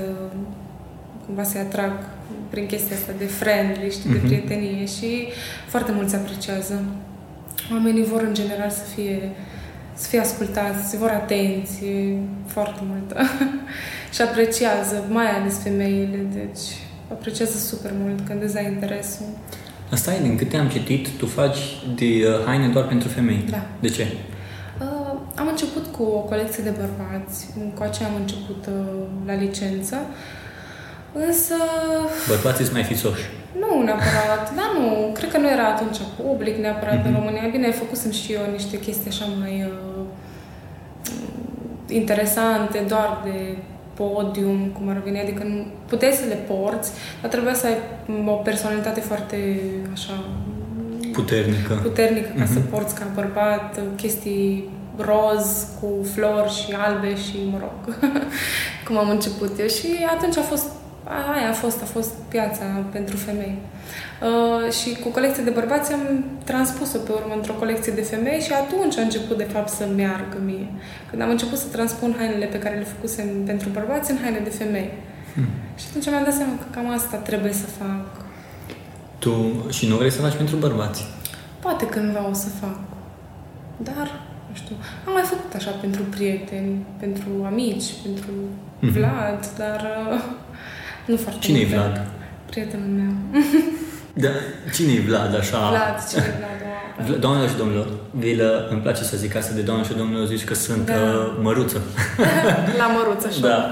[1.26, 1.92] cumva să-i atrag
[2.50, 4.14] prin chestia asta de friendly, știi, uh-huh.
[4.14, 4.28] de mhm.
[4.28, 5.28] prietenie și
[5.68, 6.84] foarte mulți apreciază.
[7.72, 9.32] Oamenii vor în general să fie
[9.96, 13.22] să fie ascultați, vor atenție foarte multă
[14.14, 16.66] și apreciază, mai ales femeile, deci
[17.12, 19.26] apreciază super mult când îți ai interesul.
[19.92, 21.58] Asta e, din câte am citit, tu faci
[21.96, 23.44] de uh, haine doar pentru femei.
[23.50, 23.66] Da.
[23.80, 24.08] De ce?
[24.82, 29.98] Uh, am început cu o colecție de bărbați, cu aceea am început uh, la licență,
[31.14, 31.56] însă...
[32.28, 33.24] Bărbații sunt mai fițoși.
[33.60, 37.06] Nu neapărat, dar nu, cred că nu era atunci public neapărat mm-hmm.
[37.06, 37.48] în România.
[37.52, 40.06] Bine, făcusem și eu niște chestii așa mai uh,
[41.88, 43.58] interesante, doar de
[43.96, 46.92] podium, cum ar veni, adică nu, puteai să le porți,
[47.22, 47.78] dar trebuia să ai
[48.26, 49.60] o personalitate foarte
[49.94, 50.24] așa
[51.12, 52.54] puternică, puternică ca mm-hmm.
[52.54, 57.98] să porți ca bărbat chestii roz cu flori și albe și, mă rog,
[58.86, 59.68] cum am început eu.
[59.68, 60.66] Și atunci a fost
[61.08, 63.58] aia a fost, a fost piața pentru femei.
[64.22, 68.54] Uh, și cu colecția de bărbați am transpus-o pe urmă într-o colecție de femei și
[68.54, 70.68] atunci a început, de fapt, să meargă mie.
[71.10, 74.50] Când am început să transpun hainele pe care le făcusem pentru bărbați în haine de
[74.50, 74.90] femei.
[75.34, 75.48] Hmm.
[75.76, 78.06] Și atunci mi-am dat seama că cam asta trebuie să fac.
[79.20, 79.34] Tu
[79.70, 81.06] și nu vrei să faci pentru bărbați?
[81.60, 82.80] Poate cândva o să fac.
[83.78, 84.08] Dar,
[84.50, 84.76] nu știu,
[85.08, 88.94] am mai făcut așa pentru prieteni, pentru amici, pentru mm-hmm.
[88.94, 89.82] Vlad, dar
[90.12, 90.22] uh,
[91.06, 92.06] nu foarte Cine e Vlad?
[92.50, 93.14] Prietenul meu.
[94.18, 94.30] Da,
[94.74, 95.70] cine e Vlad, așa?
[95.70, 96.60] Vlad, cine e Vlad?
[97.08, 100.44] Vlad doamnelor și domnilor, Vilă, îmi place să zic asta de doamnelor și domnilor, zici
[100.44, 100.94] că sunt da.
[100.94, 101.82] uh, măruță.
[102.82, 103.50] La măruță show.
[103.50, 103.70] Da.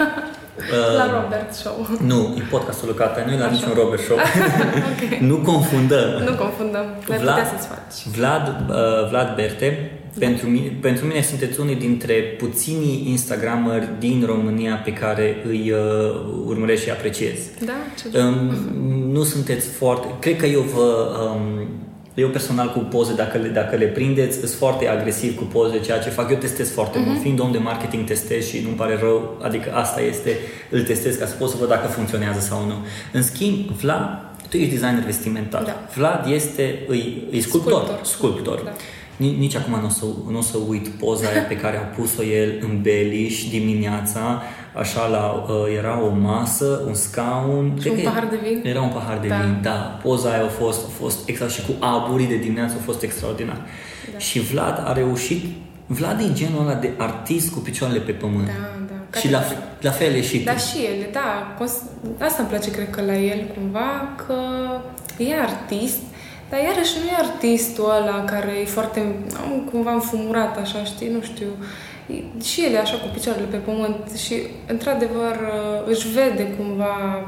[0.57, 1.87] Uh, la Robert Show.
[2.01, 3.53] Nu, e podcastul lui Cata, nu e la Așa.
[3.53, 4.17] niciun Robert Show.
[4.17, 5.19] okay.
[5.21, 6.09] nu confundăm.
[6.25, 8.15] Nu confundăm, Vlad, putea să-ți faci.
[8.15, 14.75] Vlad, uh, Vlad Berte, pentru mine, pentru mine sunteți unii dintre puținii Instagrameri din România
[14.75, 17.39] pe care îi uh, urmăresc și apreciez.
[17.65, 17.73] Da,
[18.11, 20.07] ce um, Nu sunteți foarte...
[20.19, 21.17] Cred că eu vă...
[21.35, 21.67] Um,
[22.13, 25.99] eu personal cu poze, dacă le, dacă le prindeți, sunt foarte agresiv cu poze, ceea
[25.99, 26.29] ce fac.
[26.29, 27.05] Eu testez foarte uh-huh.
[27.05, 27.21] mult.
[27.21, 29.37] Fiind om de marketing, testez și nu-mi pare rău.
[29.41, 30.37] Adică asta este,
[30.69, 32.73] îl testez ca să pot să văd dacă funcționează sau nu.
[33.13, 35.63] În schimb, Vlad, tu ești designer vestimentar.
[35.63, 35.87] Da.
[35.95, 37.73] Vlad este, îi, îi sculptor.
[37.81, 38.05] Sculptor.
[38.05, 38.61] sculptor.
[38.63, 38.71] Da
[39.29, 42.23] nici acum nu o să, nu o să uit poza aia pe care a pus-o
[42.23, 44.41] el în Beliș dimineața,
[44.73, 47.77] așa la, uh, era o masă, un scaun.
[47.81, 48.61] Și un pahar de vin?
[48.63, 49.35] Era un pahar de da.
[49.35, 49.99] vin, da.
[50.03, 53.61] Poza aia a fost, a fost exact și cu aburii de dimineață a fost extraordinar.
[54.11, 54.17] Da.
[54.17, 55.45] Și Vlad a reușit,
[55.85, 58.45] Vlad e genul ăla de artist cu picioarele pe pământ.
[58.45, 58.53] Da,
[58.87, 59.19] da.
[59.19, 59.43] Și la,
[59.81, 61.57] la fel e și Da, și el, da.
[62.19, 64.35] Asta îmi place, cred că, la el, cumva, că
[65.17, 65.99] e artist,
[66.49, 69.15] dar iarăși nu e artistul ăla care e foarte,
[69.71, 71.51] cumva înfumurat așa, știi, nu știu.
[72.43, 74.35] Și el e așa cu picioarele pe pământ și,
[74.67, 75.35] într-adevăr,
[75.85, 77.23] își vede cumva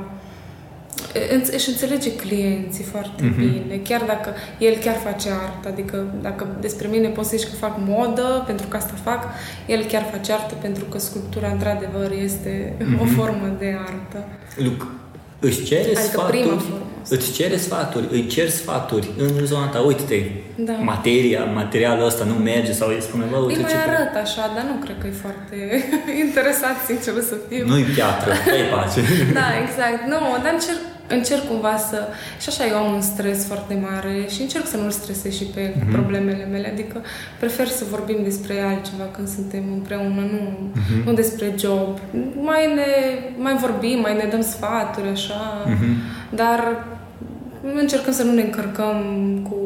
[1.51, 3.37] își înțelege clienții foarte mm-hmm.
[3.37, 7.55] bine, chiar dacă el chiar face artă, adică dacă despre mine poți să zici că
[7.55, 9.23] fac modă, pentru că asta fac,
[9.67, 13.01] el chiar face artă pentru că sculptura într-adevăr este mm-hmm.
[13.01, 14.27] o formă de artă.
[14.55, 14.87] Luc,
[15.39, 19.79] își cere adică sfaturi, prima formă îți cere sfaturi, îi cer sfaturi în zona ta.
[19.79, 20.19] Uite-te,
[20.63, 20.73] da.
[20.73, 23.77] materia, materialul ăsta nu merge sau îi spune, bă, uite îi mai ce...
[23.77, 25.57] arăt așa, dar nu cred că e foarte
[26.25, 27.67] interesat, sincer să fiu.
[27.67, 28.99] Nu-i piatră, ai pace.
[29.33, 29.99] da, exact.
[30.07, 32.07] Nu, dar încerc, încerc cumva să...
[32.41, 35.61] Și așa eu am un stres foarte mare și încerc să nu-l stresez și pe
[35.61, 35.91] el cu Mhm.
[35.91, 36.67] problemele mele.
[36.73, 37.01] Adică
[37.39, 40.41] prefer să vorbim despre altceva când suntem împreună, nu,
[40.73, 41.05] Mhm.
[41.05, 41.99] nu despre job.
[42.41, 42.85] Mai ne
[43.37, 45.95] mai vorbim, mai ne dăm sfaturi, așa, Mhm.
[46.29, 46.59] dar
[47.75, 48.97] încercăm să nu ne încărcăm
[49.49, 49.57] cu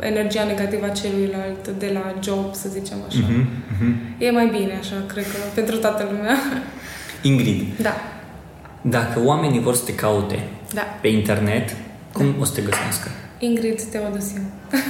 [0.00, 3.18] energia negativă a celuilalt de la job, să zicem așa.
[3.18, 3.46] Mhm.
[3.78, 3.94] Mhm.
[4.18, 6.36] E mai bine așa, cred că, pentru toată lumea.
[7.30, 7.94] Ingrid, Da,
[8.80, 10.38] dacă oamenii vor să te caute
[10.74, 10.82] da.
[11.00, 11.76] pe internet,
[12.12, 13.08] cum o să te găsească?
[13.38, 14.40] Ingrid Teodosiu.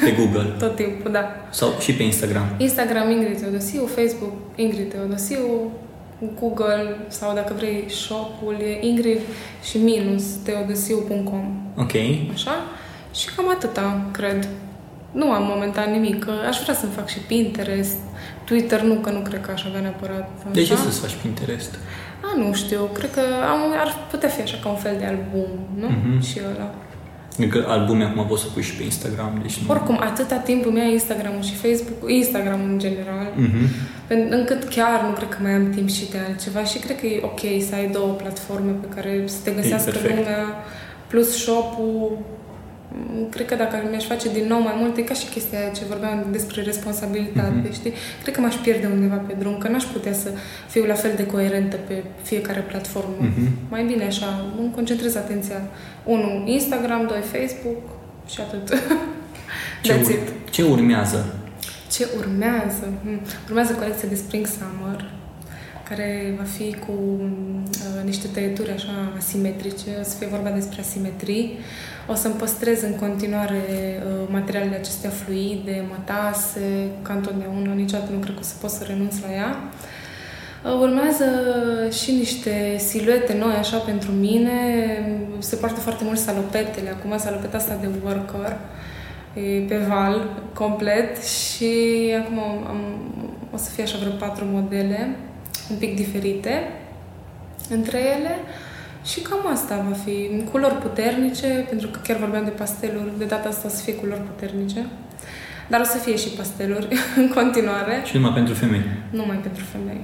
[0.05, 1.25] Pe Google Tot timpul, da.
[1.51, 2.47] sau și pe Instagram?
[2.59, 5.71] Instagram Ingrid Teodosiu, Facebook Ingrid Teodosiu,
[6.41, 9.19] Google sau dacă vrei shop-ul e Ingrid
[9.63, 11.45] și minus teodosiu.com.
[11.77, 11.93] Ok.
[12.33, 12.53] Așa?
[13.15, 14.49] Și cam atâta, cred.
[15.13, 16.25] Nu am momentan nimic.
[16.25, 17.97] că Aș vrea să-mi fac și Pinterest,
[18.45, 20.31] Twitter nu, că nu cred că aș avea neapărat.
[20.53, 20.83] De ce așa.
[20.83, 21.75] să-ți faci Pinterest?
[22.25, 22.89] A, nu știu.
[22.93, 23.21] Cred că
[23.53, 25.49] am, ar putea fi așa ca un fel de album,
[25.79, 25.87] nu?
[25.89, 26.21] Mhm.
[26.23, 26.75] Și ăla.
[27.49, 29.71] Că albume acum poți să pui și pe Instagram, deci nu...
[29.71, 33.67] Oricum, atâta timp îmi ia Instagram și Facebook, Instagram în general, Mhm.
[34.13, 37.07] Pen- încât chiar nu cred că mai am timp și de altceva și cred că
[37.07, 40.17] e ok să ai două platforme pe care să te găsească perfect.
[40.17, 40.45] lumea,
[41.07, 42.19] plus shop-ul.
[42.95, 45.69] Mm, Cred că dacă mi-aș face din nou mai multe, e ca și chestia aia
[45.69, 47.73] ce vorbeam despre responsabilitate, Mhm.
[47.73, 47.93] știi?
[48.23, 50.29] Cred că m-aș pierde undeva pe drum, că n-aș putea să
[50.69, 53.15] fiu la fel de coerentă pe fiecare platformă.
[53.19, 53.49] Mhm.
[53.71, 55.61] Mai bine așa, îmi concentrez atenția.
[56.05, 57.83] Unu, Instagram, doi, Facebook
[58.29, 58.79] și atât.
[59.83, 60.51] Ce, That's ur- it.
[60.51, 61.35] ce urmează?
[61.93, 62.87] Ce urmează?
[63.03, 63.21] Hmm.
[63.47, 65.11] Urmează colecția de Spring Summer,
[65.89, 71.59] care va fi cu uh, niște tăieturi așa asimetrice, o să fie vorba despre asimetrii.
[72.09, 78.35] O să-mi păstrez în continuare uh, materialele acestea fluide, mătase, ca întotdeauna, niciodată nu cred
[78.35, 79.57] că o să pot să renunț la ea.
[80.65, 81.25] Uh, Urmează
[82.03, 84.53] și niște siluete noi, așa, pentru mine.
[85.39, 86.91] Se poartă foarte mult salopetele.
[86.91, 88.82] Acum salopeta asta de worker e
[89.69, 91.25] pe val, complet.
[91.25, 91.73] Și
[92.23, 92.81] acum am,
[93.55, 95.17] o să fie așa vreo patru modele,
[95.71, 96.53] un pic diferite
[97.71, 98.35] între ele.
[99.05, 100.45] Și cam asta va fi.
[100.51, 103.19] Culori puternice, pentru că chiar vorbeam de pasteluri.
[103.19, 104.87] De data asta o să fie culori puternice.
[105.69, 106.89] Dar o să fie și pasteluri
[107.21, 108.83] în continuare, Și numai pentru femei.
[109.11, 110.01] numai pentru femei.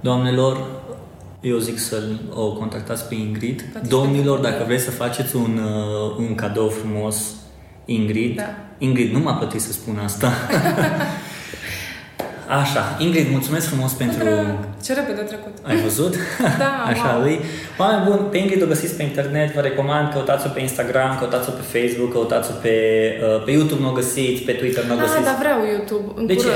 [0.00, 0.66] Doamnelor,
[1.40, 2.02] eu zic să
[2.34, 3.62] o contactați pe Ingrid.
[3.62, 7.34] Poate Domnilor, fi pe dacă vreți să faceți un, uh, un cadou frumos,
[7.84, 8.36] Ingrid.
[8.36, 8.54] Da.
[8.78, 10.32] Ingrid, nu m-a plătit să spun asta.
[12.60, 14.18] Așa, Ingrid, mulțumesc frumos pentru...
[14.24, 14.58] Drag.
[14.84, 15.52] Ce repede a trecut.
[15.62, 16.14] Ai văzut?
[16.58, 17.22] Da, Așa wow.
[17.22, 17.40] lui.
[17.78, 21.78] Oameni buni, pe Ingrid o găsiți pe internet, vă recomand, căutați-o pe Instagram, căutați-o pe
[21.78, 22.74] Facebook, căutați-o pe,
[23.36, 25.24] uh, pe YouTube, nu o găsiți, pe Twitter nu o Ah, găsiți.
[25.24, 26.48] dar vreau YouTube în De ce?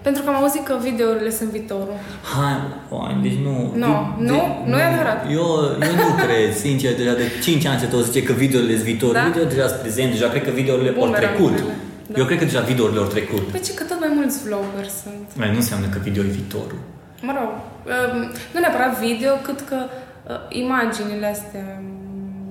[0.00, 0.06] Curând.
[0.06, 1.96] Pentru că am auzit că videourile sunt viitorul.
[2.34, 2.56] Hai,
[2.96, 3.54] oameni, deci nu...
[3.84, 3.92] Nu,
[4.28, 4.40] nu?
[4.70, 5.20] Nu e adevărat.
[5.38, 5.46] Eu,
[5.88, 9.12] eu nu cred, sincer, deja de 5 ani se tot zice că videourile sunt viitor.
[9.12, 9.22] Da?
[9.30, 11.74] Video deja sunt prezent, deja cred că videourile au Bumerangurile, trecut.
[12.12, 12.18] da.
[12.20, 13.42] Eu cred că deja videourile au trecut.
[13.54, 15.26] Păi ce că tot mai mulți vloggers sunt.
[15.40, 16.80] Mai nu înseamnă că video e viitorul.
[17.28, 17.50] Mă rog,
[17.92, 18.18] um,
[18.52, 21.99] nu neapărat video, cât că uh, imaginile astea um,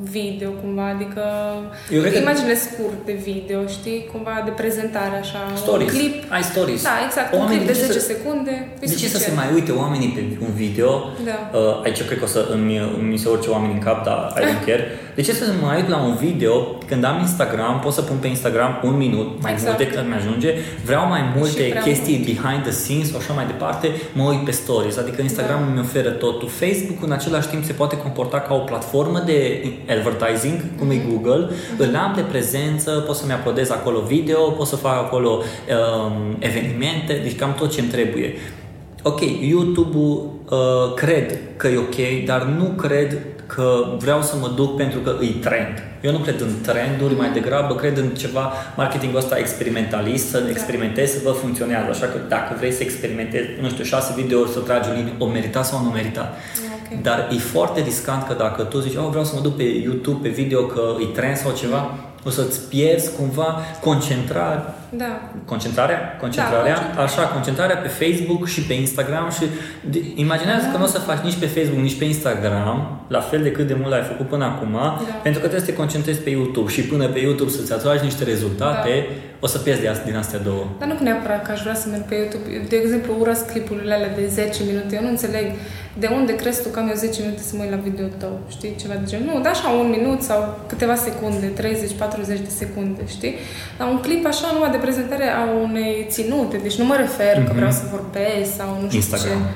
[0.03, 1.23] video cumva, adică
[1.91, 5.91] Eu cred că- imaginile scurte video, știi, cumva de prezentare așa, Stories.
[5.91, 6.13] un clip.
[6.31, 6.83] Ai stories.
[6.83, 8.51] Da, exact, un Oamenii clip de ce 10 să- secunde.
[8.81, 9.35] e De ce să se suficient.
[9.35, 10.89] mai uite oamenii pe un video?
[11.25, 11.37] Da.
[11.59, 12.73] Uh, aici cred că o să îmi,
[13.09, 14.83] mi se urce oamenii în cap, dar I don't care.
[15.19, 16.51] De ce să se mai uit la un video
[16.85, 19.77] când am Instagram, pot să pun pe Instagram un minut, mai Exact.
[19.77, 20.53] mult decât mi ajunge,
[20.85, 22.25] vreau mai multe prea chestii mult.
[22.25, 24.97] behind the scenes sau așa mai departe, mă uit pe stories.
[24.97, 25.71] Adică Instagram Da.
[25.73, 26.47] mi oferă totul.
[26.47, 30.95] Facebook în același timp se poate comporta ca o platformă de advertising, cum Mhm.
[30.95, 31.47] e Google.
[31.77, 37.19] Îl am de prezență, pot să-mi uploadez acolo video, pot să fac acolo um, evenimente,
[37.23, 38.33] deci cam tot ce-mi trebuie.
[39.03, 43.17] Ok, YouTube-ul uh, cred că e ok, dar nu cred
[43.55, 45.83] că vreau să mă duc pentru că îi trend.
[46.01, 51.11] Eu nu cred în trenduri, mai degrabă cred în ceva marketingul ăsta experimentalist, să experimentez,
[51.11, 51.89] să vă funcționează.
[51.89, 55.25] Așa că dacă vrei să experimentezi, nu știu, șase videouri să tragi o linie, o
[55.25, 56.33] merita sau nu merita.
[56.75, 57.01] Ok.
[57.01, 60.27] Dar e foarte riscant că dacă tu zici, oh, vreau să mă duc pe YouTube,
[60.27, 61.95] pe video, că e trend sau ceva,
[62.25, 65.31] o să-ți pierzi cumva concentrarea Da.
[65.45, 66.17] Concentrarea?
[66.19, 66.77] Concentrarea?
[66.95, 69.43] Da, Așa, concentrarea pe Facebook și pe Instagram și
[69.89, 70.71] de, imaginează Da.
[70.71, 73.67] că nu o să faci nici pe Facebook, nici pe Instagram, la fel de cât
[73.67, 74.77] de mult l-ai făcut până acum,
[75.23, 78.23] pentru că trebuie să te concentrezi pe YouTube și până pe YouTube să-ți atragi niște
[78.23, 79.13] rezultate, Da.
[79.39, 80.63] O să pierzi de asta, din astea două.
[80.79, 82.45] Dar nu neapărat că aș vrea să merg pe YouTube.
[82.69, 84.95] De exemplu, urăsc clipurile alea de 10 minute.
[84.95, 85.45] Eu nu înțeleg
[86.03, 88.39] de unde crezi tu că am eu 10 minute să mă uit la video tău,
[88.55, 88.75] știi?
[88.81, 89.25] Ceva de genul.
[89.33, 91.61] Nu, da așa un minut sau câteva secunde, 30-40
[92.27, 93.35] de secunde, știi?
[93.77, 96.57] Dar un clip așa numai de prezentare a unei ținute.
[96.57, 97.55] Deci nu mă refer că Mhm.
[97.55, 99.39] vreau să vorbesc sau nu știu Instagram.
[99.41, 99.47] ce.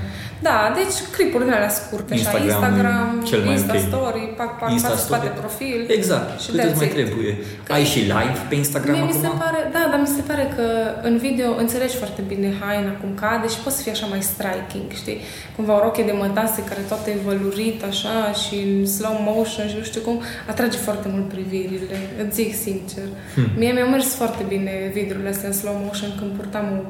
[0.48, 3.88] Da, deci clipuri din alea scurte, Instagram, așa, Instagram, cel mai Insta întâi.
[3.92, 5.40] Story, pac, pac, Insta față, spate, Story.
[5.44, 5.80] profil.
[5.98, 6.28] Exact.
[6.44, 6.94] Și Cât îți that's mai it.
[7.00, 7.32] trebuie?
[7.76, 9.40] Ai și live pe Instagram Mie mi se acum?
[9.44, 10.66] pare, da, dar mi se pare că
[11.10, 14.88] în video înțelegi foarte bine haina cum cade și poți să fii așa mai striking,
[15.02, 15.20] știi?
[15.56, 19.76] Cumva o roche de mătase care toată e vălurit așa și în slow motion și
[19.82, 20.16] nu știu cum,
[20.52, 23.06] atrage foarte mult privirile, îți zic sincer.
[23.36, 23.48] Hmm.
[23.60, 26.82] Mie mi-au mers foarte bine videourile astea în slow motion când purtam o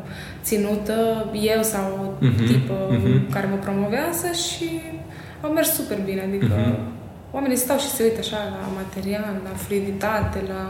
[0.48, 0.96] ținută,
[1.56, 1.86] eu sau
[2.22, 3.32] o Mhm, tipă mhm.
[3.32, 4.68] care mă promovează și
[5.42, 6.78] au mers super bine, adică Mhm.
[7.32, 10.62] oamenii stau și se uită așa la material, la fluiditate, la...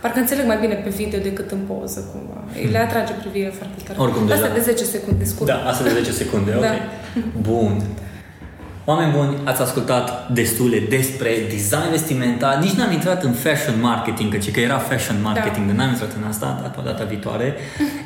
[0.00, 2.38] Parcă înțeleg mai bine pe video decât în poză, cumva.
[2.72, 3.98] Le atrage privirea foarte tare.
[4.04, 5.48] Oricum, Asta deja- de 10 secunde, scurt.
[5.50, 6.58] Da, asta de 10 secunde, Da.
[6.58, 6.74] ok.
[7.40, 7.82] Bun.
[8.84, 12.56] Oameni buni, ați ascultat destule despre design vestimentar.
[12.58, 15.72] Nici n-am intrat în fashion marketing, căci că era fashion marketing, Da.
[15.72, 17.54] dar n-am intrat în asta, dar pe data viitoare.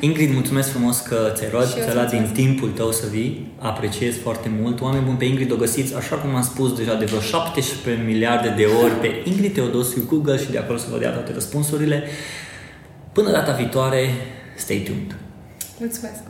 [0.00, 2.46] Ingrid, mulțumesc frumos că ți-ai luat, Și eu ți-ai îți luat din mulțumesc.
[2.48, 3.52] timpul tău să vii.
[3.58, 4.80] Apreciez foarte mult.
[4.80, 8.48] Oameni buni, pe Ingrid o găsiți, așa cum am spus deja, de vreo 17 miliarde
[8.56, 12.02] de ori pe Ingrid Teodosiu Google și de acolo să vă dea toate răspunsurile.
[13.12, 14.08] Până data viitoare,
[14.56, 15.16] stay tuned!
[15.78, 16.20] Mulțumesc!